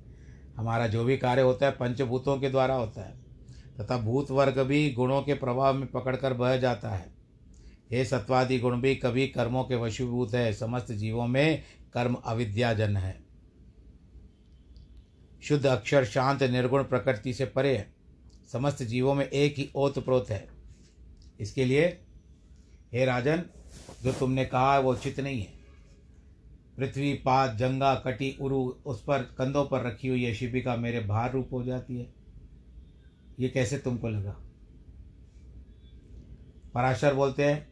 हमारा 0.57 0.87
जो 0.87 1.05
भी 1.05 1.17
कार्य 1.17 1.43
होता 1.43 1.67
है 1.67 1.73
पंचभूतों 1.73 2.39
के 2.39 2.51
द्वारा 2.51 2.75
होता 2.75 3.01
है, 3.01 3.15
तथा 3.81 3.99
भूत 3.99 4.31
वर्ग 4.31 4.59
भी 4.59 4.91
गुणों 4.91 5.23
के 5.23 5.35
प्रभाव 5.35 5.75
में 5.75 5.87
पकड़कर 5.87 6.33
बह 6.33 6.57
जाता 6.57 6.91
है। 6.91 7.13
हे 7.91 8.05
सत्वादि 8.05 8.59
गुण 8.59 8.81
भी 8.81 8.95
कभी 8.95 9.27
कर्मों 9.27 9.65
के 9.65 9.75
वशीभूत 9.75 10.35
है, 10.35 10.53
समस्त 10.53 10.93
जीवों 10.93 11.27
में 11.27 11.63
कर्म 11.95 12.15
अविद्याजन 12.15 12.97
है। 12.97 13.24
शुद्ध 15.45 15.67
अक्षर 15.67 16.05
शांत 16.05 16.43
निर्गुण 16.43 16.85
प्रकृति 16.85 17.33
से 17.35 17.47
परे 17.47 17.77
है। 17.77 17.95
समस्त 18.53 18.83
जीवों 18.83 19.15
में 19.15 19.29
एक 19.29 19.55
ही 19.59 19.71
ओत 19.75 19.99
प्रोत 19.99 20.31
है। 20.31 20.49
इसके 21.41 21.65
लिए, 21.65 21.85
हे 22.93 23.05
राजन, 23.05 23.45
जो 24.03 24.13
तुमने 24.13 24.45
कहा 24.45 24.79
वो 24.79 24.93
उचित 24.93 25.21
नहीं 25.21 25.41
है। 25.41 25.53
पृथ्वी 26.77 27.15
पात 27.15 27.55
जंगा, 27.55 27.95
कटी, 27.95 28.37
उरु, 28.41 28.61
उस 28.87 29.05
पर 29.05 29.19
कंधों 29.19 29.65
पर 29.65 29.83
रखी 29.83 30.09
हुई 30.09 30.25
है 30.25 30.35
शिविका 30.35 30.77
मेरे 30.77 31.01
भार 31.01 31.33
रूप 31.33 31.49
हो 31.53 31.63
जाती 31.65 31.99
है। 31.99 32.15
ये 33.41 33.49
कैसे 33.49 33.79
तुमको 33.79 34.09
लगा? 34.09 34.37
पराशर 36.75 37.15
बोलते 37.15 37.45
हैं, 37.45 37.69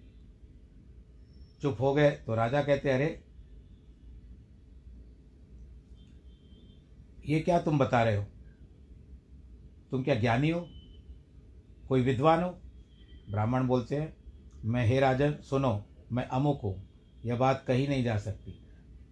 चुप 1.63 1.81
हो 1.81 1.95
गए? 1.95 2.11
तो 2.11 2.35
राजा 2.35 2.63
कहते 2.63 2.89
हैं, 2.89 2.97
अरे 2.97 3.21
ये 7.27 7.41
क्या 7.41 7.59
तुम 7.59 7.79
बता 7.79 8.03
रहे 8.03 8.17
हो? 8.17 8.25
तुम 9.91 10.03
क्या 10.03 10.15
ज्ञानी 10.15 10.51
हो? 10.51 10.69
कोई 11.89 12.03
विद्वान 12.03 12.43
हो? 12.43 12.59
ब्राह्मण 13.31 13.67
बोलते 13.67 13.97
हैं, 13.97 14.17
मैं 14.65 14.87
हे 14.87 15.01
राजन, 15.01 15.33
सुनो, 15.33 15.85
मैं 16.13 16.29
अमुक 16.29 16.61
हूँ, 16.65 16.89
यह 17.25 17.37
बात 17.37 17.65
कही 17.69 17.87
नहीं 17.87 18.05
जा 18.05 18.19
सकती। 18.19 18.59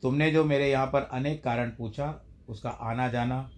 तुमने 0.02 0.30
जो 0.30 0.44
मेरे 0.44 0.70
यहाँ 0.70 0.86
पर 0.86 1.02
अनेक 1.02 1.44
कारण 1.44 1.70
पूछा, 1.70 2.24
उसका 2.48 2.70
आना 2.70 3.08
जाना, 3.08 3.50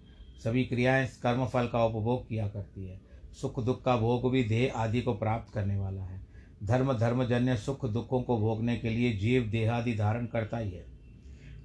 सभी 0.43 0.63
क्रियाएँ 0.63 1.07
कर्म 1.07 1.45
फल 1.45 1.67
का 1.67 1.85
उपभोग 1.85 2.27
किया 2.27 2.47
करती 2.47 2.87
है। 2.87 3.01
सुख 3.41 3.63
दुख 3.63 3.83
का 3.83 3.97
भोग 3.97 4.31
भी 4.31 4.43
देह 4.43 4.73
आदि 4.75 5.01
को 5.01 5.13
प्राप्त 5.13 5.53
करने 5.53 5.75
वाला 5.75 6.03
है। 6.03 6.21
धर्म, 6.63 6.93
धर्मजन्य 6.93 7.57
सुख 7.57 7.85
दुखों 7.85 8.21
को 8.21 8.39
भोगने 8.39 8.77
के 8.77 8.89
लिए 8.89 9.13
जीव 9.13 9.43
देहादि 9.43 9.93
धारण 9.93 10.25
करता 10.25 10.57
ही 10.57 10.71
है। 10.71 10.85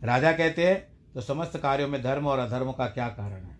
राजा 0.04 0.32
कहते 0.32 0.66
हैं 0.66 0.97
तो 1.18 1.22
समस्त 1.22 1.58
कार्यों 1.58 1.88
में 1.88 2.02
धर्म 2.02 2.26
और 2.26 2.38
अधर्म 2.38 2.72
का 2.72 2.86
क्या 2.86 3.08
कारण 3.08 3.44
है? 3.44 3.58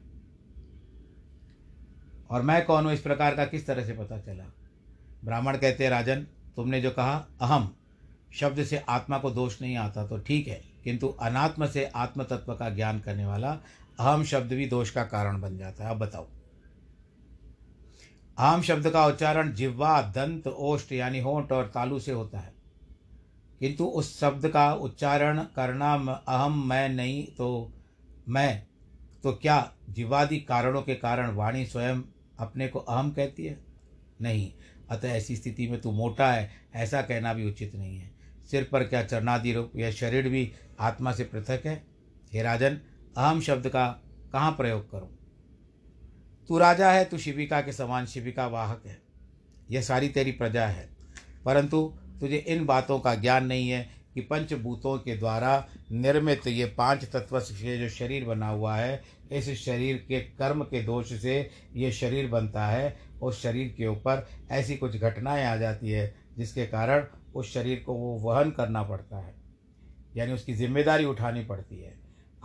और 2.31 2.43
मैं 2.43 2.65
कौन 2.65 2.85
हूँ? 2.85 2.93
इस 2.93 3.01
प्रकार 3.01 3.37
का 3.37 3.45
किस 3.45 3.67
तरह 3.67 3.85
से 3.85 3.93
पता 3.93 4.19
चला? 4.19 4.45
ब्राह्मण 5.25 5.57
कहते 5.57 5.85
हैं, 5.85 5.91
राजन, 5.91 6.23
तुमने 6.57 6.81
जो 6.81 6.91
कहा, 6.91 7.27
अहम। 7.41 7.75
शब्द 8.35 8.65
से 8.65 8.79
आत्मा 8.79 9.19
को 9.19 9.31
दोष 9.31 9.63
नहीं 9.63 9.77
आता 9.77 10.07
तो 10.07 10.19
ठीक 10.19 10.49
है। 10.49 10.63
किंतु 10.85 11.09
अनात्म 11.09 11.67
से 11.67 11.85
आत्म 11.85 12.23
तत्व 12.23 12.55
का 12.55 12.71
ज्ञान 12.71 13.01
करने 13.01 13.27
वाला 13.27 13.59
अहम 14.01 14.25
शब्द 14.25 14.53
भी 14.53 14.67
दोष 14.67 14.91
का 14.91 15.05
कारण 15.05 15.41
बन 15.41 15.59
जाता 15.59 15.85
है। 15.85 15.91
अब 15.91 15.99
बताओ। 15.99 16.29
अहम 18.39 18.63
शब्द 18.63 18.91
का 18.91 19.07
उच्चारण 19.07 19.53
जिह्वा, 19.53 20.03
दंत 20.03 20.47
ओष्ट 20.47 20.93
यानी 20.93 21.21
होंठ 21.21 21.53
और 21.53 21.67
तालु 21.67 22.01
से 22.01 22.13
होता 22.13 22.39
है। 22.39 22.58
किंतु 23.61 23.85
उस 23.85 24.21
शब्द 24.21 24.49
का 24.49 24.75
उच्चारण 24.75 25.43
करना 25.43 25.95
अहम 26.29 26.69
मैं 26.69 26.89
नहीं 26.89 27.27
तो 27.27 27.73
मैं 28.29 28.67
तो 29.23 29.33
क्या 29.33 29.73
जीवादि 29.91 30.41
कारणों 30.41 30.83
के 30.83 30.95
कारण 30.95 31.35
वाणी 31.35 31.67
स्वयं 31.67 32.03
अपने 32.39 32.69
को 32.69 32.79
अहम 32.79 33.11
कहती 33.11 33.45
है? 33.45 33.61
नहीं। 34.21 34.53
अतः 34.91 35.09
ऐसी 35.09 35.37
स्थिति 35.37 35.69
में 35.69 35.81
तू 35.81 35.93
मोटा 35.93 36.33
है, 36.33 36.51
ऐसा 36.75 37.03
कहना 37.03 37.35
भी 37.35 37.49
उचित 37.49 37.75
नहीं 37.75 37.99
है। 37.99 38.11
सिर 38.51 38.69
पर 38.73 38.85
क्या 38.85 39.03
चरणादि 39.03 39.53
रूप 39.53 39.73
यह 39.77 39.91
शरीर 39.91 40.29
भी 40.29 40.53
आत्मा 40.81 41.13
से 41.13 41.25
पृथक 41.25 41.63
है? 41.67 41.87
हे 42.33 42.43
राजन, 42.43 42.81
अहम 43.17 43.41
शब्द 43.41 43.69
का 43.69 44.03
कहाँ 44.33 44.53
प्रयोग 44.53 44.91
करूँ? 44.91 45.19
तू 46.49 46.59
राजा 46.59 46.91
है, 46.91 47.05
तू 47.05 47.19
शिविका 47.19 47.61
के 47.61 47.73
समान 47.73 48.07
शिविका 48.07 48.47
वाहक 48.47 48.83
है। 48.87 49.03
यह 49.71 49.83
सारी 49.83 50.09
तेरी 50.09 50.33
प्रजा 50.33 50.67
है। 50.67 50.89
परंतु 51.45 51.99
तुझे 52.21 52.37
इन 52.49 52.65
बातों 52.67 52.99
का 53.01 53.15
ज्ञान 53.17 53.47
नहीं 53.47 53.69
है 53.69 53.89
कि 54.15 54.21
पंचभूतों 54.23 54.97
के 54.99 55.17
द्वारा 55.17 55.67
निर्मित 55.93 56.47
ये 56.47 56.65
पाँच 56.79 57.05
तत्व 57.07 57.39
से 57.41 57.77
जो 57.79 57.89
शरीर 57.89 58.25
बना 58.25 58.49
हुआ 58.49 58.77
है, 58.77 59.03
इस 59.33 59.51
शरीर 59.57 59.97
के 60.09 60.21
कर्म 60.21 60.63
के 60.65 60.83
दोष 60.83 61.13
से 61.15 61.39
ये 61.75 61.91
शरीर 61.93 62.29
बनता 62.29 62.67
है। 62.67 62.97
उस 63.23 63.43
शरीर 63.43 63.75
के 63.77 63.87
ऊपर 63.87 64.27
ऐसी 64.51 64.77
कुछ 64.77 64.97
घटनाएँ 64.97 65.45
आ 65.45 65.57
जाती 65.57 65.91
है 65.91 66.15
जिसके 66.39 66.67
कारण 66.67 67.05
उस 67.35 67.53
शरीर 67.55 67.83
को 67.87 67.95
वो 67.95 68.13
वहन 68.21 68.51
करना 68.51 68.83
पड़ता 68.83 69.19
है, 69.19 69.35
यानी 70.17 70.33
उसकी 70.33 70.55
ज़िम्मेदारी 70.55 71.05
उठानी 71.05 71.45
पड़ती 71.45 71.77
है। 71.77 71.93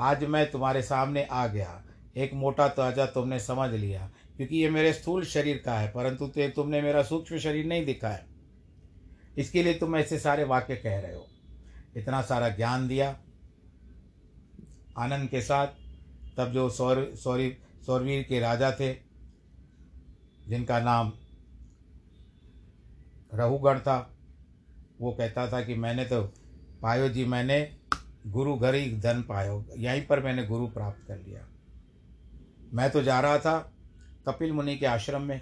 आज 0.01 0.23
मैं 0.25 0.49
तुम्हारे 0.51 0.81
सामने 0.81 1.23
आ 1.23 1.45
गया, 1.47 1.83
एक 2.17 2.33
मोटा 2.33 2.67
ताज़ा 2.69 3.05
तुमने 3.07 3.39
समझ 3.39 3.69
लिया, 3.71 4.09
क्योंकि 4.37 4.57
ये 4.57 4.69
मेरे 4.69 4.93
स्थूल 4.93 5.25
शरीर 5.25 5.61
का 5.65 5.77
है, 5.79 5.87
परंतु 5.87 6.27
तुमने 6.55 6.81
मेरा 6.81 7.03
सूक्ष्म 7.03 7.37
शरीर 7.39 7.65
नहीं 7.65 7.85
दिखा 7.85 8.09
है। 8.09 8.25
इसके 9.37 9.63
लिए 9.63 9.73
तुम 9.73 9.95
ऐसे 9.95 10.19
सारे 10.19 10.43
वाक्य 10.43 10.75
कह 10.75 10.99
रहे 10.99 11.15
हो। 11.15 11.27
इतना 11.97 12.21
सारा 12.21 12.49
ज्ञान 12.49 12.87
दिया, 12.87 13.15
आनंद 14.97 15.29
के 15.29 15.41
साथ, 15.41 15.67
तब 16.37 16.51
जो 16.51 16.69
सौर, 16.69 17.11
सौरी, 17.15 17.57
सौरवीर 17.85 18.23
के 18.23 18.39
राजा 18.39 18.71
थे, 18.71 18.93
जिनका 20.47 20.79
नाम 20.79 21.11
रहुगण 23.33 23.79
था, 23.79 24.15
वो 25.01 25.11
कहता 25.11 25.47
था 25.51 25.61
कि 25.61 25.75
मैंने 25.75 26.05
तो 26.05 26.21
पायो 26.81 27.09
जी, 27.09 27.25
मैंने 27.25 27.77
गुरु 28.27 28.55
घर 28.55 28.75
ही 28.75 28.91
धन 28.99 29.21
पायो, 29.21 29.65
यहीं 29.77 30.05
पर 30.05 30.23
मैंने 30.23 30.45
गुरु 30.45 30.67
प्राप्त 30.67 31.07
कर 31.07 31.17
लिया। 31.17 31.45
मैं 32.73 32.89
तो 32.91 33.01
जा 33.03 33.19
रहा 33.19 33.39
था 33.39 33.59
कपिल 34.27 34.51
मुनि 34.51 34.75
के 34.77 34.85
आश्रम 34.85 35.21
में। 35.21 35.41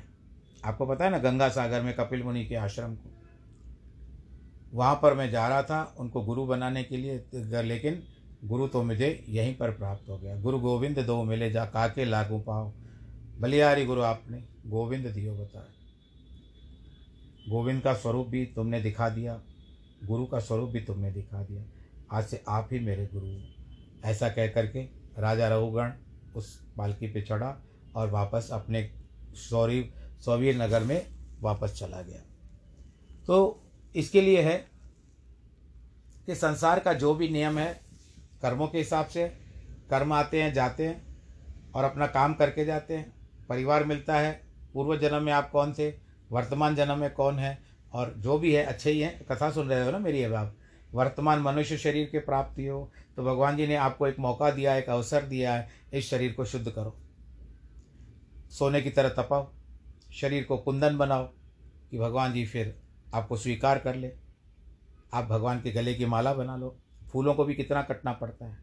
आपको 0.65 0.85
पता 0.85 1.05
है 1.05 1.11
ना, 1.11 1.17
गंगा 1.17 1.49
सागर 1.49 1.81
में 1.81 1.93
कपिल 1.93 2.23
मुनि 2.23 2.45
के 2.45 2.55
आश्रम 2.55 2.95
को? 2.95 3.10
वहाँ 4.73 4.95
पर 4.95 5.13
मैं 5.13 5.29
जा 5.31 5.47
रहा 5.47 5.63
था 5.63 5.95
उनको 5.99 6.21
गुरु 6.21 6.45
बनाने 6.45 6.83
के 6.83 6.97
लिए, 6.97 7.23
लेकिन 7.63 8.01
गुरु 8.45 8.67
तो 8.67 8.83
मुझे 8.83 9.25
यहीं 9.29 9.55
पर 9.55 9.71
प्राप्त 9.71 10.09
हो 10.09 10.17
गया। 10.17 10.35
गुरु 10.41 10.59
गोविंद 10.59 10.99
दो 10.99 11.23
मिले, 11.23 11.51
जा 11.51 11.65
काके 11.65 12.05
लागू 12.05 12.39
पाओ। 12.39 12.71
बलियारी 13.39 13.85
गुरु 13.85 14.01
आपने 14.03 14.43
गोविंद 14.67 15.05
दियो 15.07 15.33
बताया 15.35 15.65
गोविंद 17.49 17.81
का 17.81 17.93
स्वरूप 17.93 18.27
भी 18.27 18.45
तुमने 18.45 18.81
दिखा 18.81 19.09
दिया, 19.09 19.39
गुरु 20.03 20.25
का 20.25 20.39
स्वरूप 20.39 20.69
भी 20.69 20.79
तुमने 20.79 21.11
दिखा 21.11 21.43
दिया। 21.43 21.63
आज 22.11 22.25
से 22.25 22.41
आप 22.49 22.69
ही 22.71 22.79
मेरे 22.79 23.07
गुरु 23.13 23.27
ऐसा 24.09 24.29
कह 24.29 24.47
करके 24.47 24.81
राजा 25.17 25.47
रघुगण 25.49 25.91
उस 26.35 26.55
पालकी 26.77 27.07
पे 27.07 27.21
चढ़ा 27.21 27.55
और 27.95 28.09
वापस 28.09 28.49
अपने 28.53 28.89
सौरी, 29.39 29.83
सौवीर 30.19 30.61
नगर 30.61 30.83
में 30.83 31.05
वापस 31.41 31.73
चला 31.79 32.01
गया। 32.01 32.21
तो 33.27 33.67
इसके 33.95 34.21
लिए 34.21 34.41
है 34.41 34.57
कि 36.25 36.35
संसार 36.35 36.79
का 36.79 36.93
जो 36.93 37.13
भी 37.15 37.29
नियम 37.29 37.57
है, 37.59 37.81
कर्मों 38.41 38.67
के 38.67 38.77
हिसाब 38.77 39.05
से, 39.05 39.27
कर्म 39.89 40.13
आते 40.13 40.41
हैं, 40.41 40.53
जाते 40.53 40.87
हैं 40.87 41.01
और 41.75 41.83
अपना 41.83 42.07
काम 42.07 42.33
करके 42.33 42.65
जाते 42.65 42.97
हैं। 42.97 43.13
परिवार 43.49 43.83
मिलता 43.83 44.17
है, 44.17 44.31
पूर्व 44.73 44.97
जन्म 44.99 45.23
में 45.23 45.31
आप 45.33 45.49
कौन 45.51 45.73
थे, 45.73 45.89
वर्तमान 46.31 46.75
जन्म 46.75 46.99
में 46.99 47.13
कौन 47.13 47.39
है, 47.39 47.57
और 47.93 48.13
जो 48.17 48.37
भी 48.37 48.53
है, 48.53 48.63
अच्छे 48.63 48.91
ही 48.91 48.99
हैं। 48.99 49.25
कथा 49.25 49.49
सुन 49.51 49.69
रहे 49.69 49.85
हो 49.85 49.91
ना 49.91 49.99
मेरी 49.99 50.23
अब 50.23 50.33
आप? 50.33 50.55
वर्तमान 50.93 51.39
मनुष्य 51.39 51.77
शरीर 51.77 52.05
के 52.05 52.19
प्राप्ति 52.19 52.65
हो 52.65 52.91
तो 53.15 53.23
भगवान 53.23 53.57
जी 53.57 53.67
ने 53.67 53.75
आपको 53.75 54.07
एक 54.07 54.19
मौका 54.19 54.49
दिया, 54.51 54.75
एक 54.75 54.89
अवसर 54.89 55.23
दिया 55.23 55.53
है, 55.53 55.69
इस 55.93 56.09
शरीर 56.09 56.33
को 56.33 56.45
शुद्ध 56.45 56.69
करो। 56.69 56.95
सोने 58.51 58.81
की 58.81 58.89
तरह 58.89 59.09
तपाओ, 59.09 59.51
शरीर 60.13 60.43
को 60.43 60.57
कुंदन 60.57 60.97
बनाओ 60.97 61.27
कि 61.91 61.99
भगवान 61.99 62.33
जी 62.33 62.45
फिर 62.45 62.80
आपको 63.13 63.37
स्वीकार 63.37 63.79
कर 63.79 63.95
ले। 63.95 64.11
आप 65.13 65.25
भगवान 65.25 65.61
के 65.61 65.71
गले 65.71 65.93
की 65.93 66.05
माला 66.05 66.33
बना 66.33 66.55
लो। 66.57 66.77
फूलों 67.11 67.33
को 67.33 67.45
भी 67.45 67.55
कितना 67.55 67.81
कटना 67.81 68.13
पड़ता 68.13 68.45
है। 68.45 68.57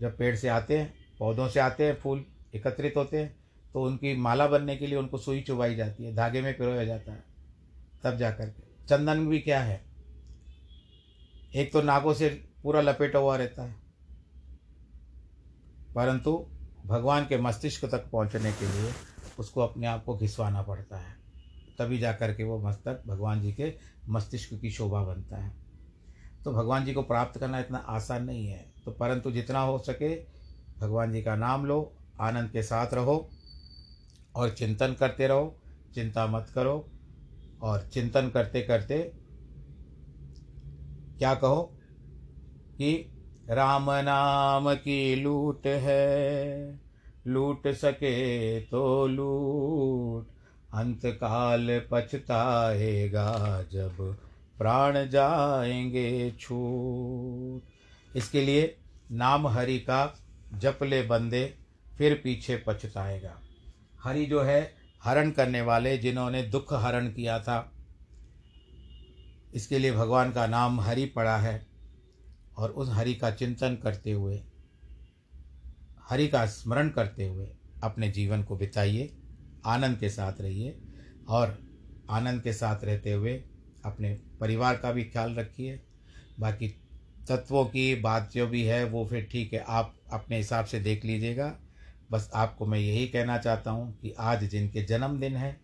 जब 0.00 0.16
पेड़ 0.18 0.36
से 0.36 0.48
आते 0.48 0.78
हैं, 0.78 0.94
पौधों 1.18 1.48
से 1.48 1.60
आते 1.60 1.86
हैं, 1.86 1.96
फूल 1.96 2.24
एकत्रित 2.54 2.94
होते 2.96 3.18
हैं 3.18 3.36
तो 3.72 3.82
उनकी 3.82 4.16
माला 4.16 4.46
बनने 4.46 4.76
के 4.76 4.86
लिए 4.86 4.98
उनको 4.98 5.18
सुई 5.18 5.40
चुबाई 5.40 5.74
जाती 5.74 6.04
है, 6.04 6.14
धागे 6.14 6.40
में 6.42 6.56
पिरोया 6.56 6.84
जाता 6.84 7.12
है, 7.12 7.24
तब 8.04 8.16
जा 8.16 8.30
कर 8.30 8.48
के 8.48 8.86
चंदन 8.86 9.28
भी 9.28 9.38
क्या 9.38 9.60
है? 9.60 9.84
एक 11.54 11.72
तो 11.72 11.82
नागों 11.82 12.14
से 12.14 12.28
पूरा 12.62 12.80
लपेटा 12.80 13.18
हुआ 13.18 13.36
रहता 13.36 13.62
है। 13.62 13.76
परंतु 15.94 16.36
भगवान 16.86 17.26
के 17.26 17.36
मस्तिष्क 17.36 17.84
तक 17.84 18.10
पहुँचने 18.10 18.52
के 18.52 18.66
लिए 18.66 18.92
उसको 19.38 19.60
अपने 19.60 19.86
आप 19.86 20.04
को 20.04 20.16
घिसवाना 20.16 20.62
पड़ता 20.62 20.96
है। 20.96 21.21
तभी 21.82 21.98
जा 21.98 22.12
कर 22.12 22.34
के 22.34 22.44
वो 22.44 22.58
मस्तक 22.60 23.02
भगवान 23.06 23.40
जी 23.42 23.52
के 23.52 23.72
मस्तिष्क 24.08 24.54
की 24.54 24.70
शोभा 24.70 25.02
बनता 25.04 25.36
है। 25.36 25.54
तो 26.44 26.52
भगवान 26.52 26.84
जी 26.84 26.92
को 26.92 27.02
प्राप्त 27.02 27.38
करना 27.40 27.58
इतना 27.60 27.78
आसान 27.78 28.24
नहीं 28.24 28.46
है। 28.46 28.64
तो 28.84 28.90
परंतु 28.90 29.30
जितना 29.30 29.60
हो 29.60 29.78
सके 29.78 30.14
भगवान 30.78 31.12
जी 31.12 31.22
का 31.22 31.36
नाम 31.36 31.66
लो, 31.66 31.92
आनंद 32.20 32.50
के 32.50 32.62
साथ 32.62 32.94
रहो 32.94 33.28
और 34.36 34.50
चिंतन 34.50 34.94
करते 35.00 35.26
रहो, 35.26 35.56
चिंता 35.94 36.26
मत 36.26 36.50
करो 36.54 36.88
और 37.62 37.88
चिंतन 37.92 38.28
करते 38.28 38.62
करते 38.62 38.98
क्या 41.18 41.34
कहो 41.34 41.62
कि 42.76 42.94
राम 43.48 43.90
नाम 43.90 44.74
की 44.74 45.14
लूट 45.14 45.66
है, 45.66 46.80
लूट 47.26 47.68
सके 47.68 48.60
तो 48.60 49.06
लूट। 49.06 50.31
अंतकाल 50.82 51.80
पछताएगा 51.90 53.30
जब 53.72 53.96
प्राण 54.58 55.08
जाएँगे 55.08 56.30
छूट 56.40 58.16
इसके 58.16 58.40
लिए 58.40 58.76
नाम 59.12 59.46
हरि 59.48 59.78
का 59.78 60.18
जप 60.54 60.78
ले 60.82 61.02
बंदे, 61.02 61.54
फिर 61.98 62.14
पीछे 62.14 62.56
पछताएगा 62.66 63.38
हरि 64.02 64.24
जो 64.26 64.42
है, 64.42 64.74
हरण 65.02 65.30
करने 65.30 65.60
वाले 65.60 65.96
जिन्होंने 65.98 66.42
दुख 66.42 66.72
हरण 66.72 67.08
किया 67.08 67.38
था, 67.38 67.72
इसके 69.54 69.78
लिए 69.78 69.92
भगवान 69.92 70.32
का 70.32 70.46
नाम 70.46 70.80
हरि 70.80 71.04
पड़ा 71.06 71.36
है, 71.36 71.66
और 72.56 72.70
उस 72.70 72.88
हरि 72.90 73.14
का 73.14 73.30
चिंतन 73.30 73.76
करते 73.76 74.12
हुए, 74.12 74.40
हरि 76.08 76.28
का 76.28 76.46
स्मरण 76.46 76.88
करते 76.88 77.26
हुए 77.26 77.48
अपने 77.82 78.08
जीवन 78.10 78.42
को 78.42 78.56
बिताइए। 78.56 79.10
आनंद 79.66 79.98
के 79.98 80.08
साथ 80.08 80.40
रहिए 80.40 80.78
और 81.28 81.58
आनंद 82.10 82.42
के 82.42 82.52
साथ 82.52 82.84
रहते 82.84 83.12
हुए 83.12 83.44
अपने 83.84 84.20
परिवार 84.40 84.76
का 84.76 84.92
भी 84.92 85.04
ख्याल 85.04 85.34
रखिए। 85.34 85.80
बाकी 86.40 86.68
तत्वों 87.28 87.64
की 87.64 87.94
बात 87.94 88.30
जो 88.34 88.46
भी 88.46 88.62
है, 88.62 88.84
वो 88.84 89.06
फिर 89.06 89.28
ठीक 89.32 89.52
है, 89.52 89.64
आप 89.68 89.94
अपने 90.12 90.36
हिसाब 90.36 90.64
से 90.64 90.80
देख 90.80 91.04
लीजिएगा। 91.04 91.54
बस 92.10 92.30
आपको 92.34 92.66
मैं 92.66 92.78
यही 92.78 93.06
कहना 93.06 93.38
चाहता 93.38 93.70
हूँ 93.70 93.98
कि 94.00 94.14
आज 94.18 94.44
जिनके 94.44 94.82
जन्मदिन 94.82 95.36
है 95.36 95.60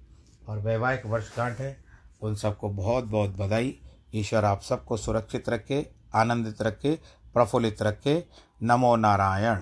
और 0.49 0.59
वैवाहिक 0.59 1.07
वर्षगांठ 1.07 1.59
है, 1.59 1.85
उन 2.23 2.35
सबको 2.35 2.69
बहुत 2.69 3.05
बहुत 3.05 3.31
बधाई। 3.31 3.81
ईश्वर 4.15 4.45
आप 4.45 4.63
सबको 4.63 4.97
सुरक्षित 4.97 5.49
रखे, 5.49 5.87
आनंदित 6.15 6.63
रखे, 6.63 6.99
प्रफुल्लित 7.35 7.83
रखे। 7.83 8.25
नमो 8.63 8.97
नारायण। 8.97 9.61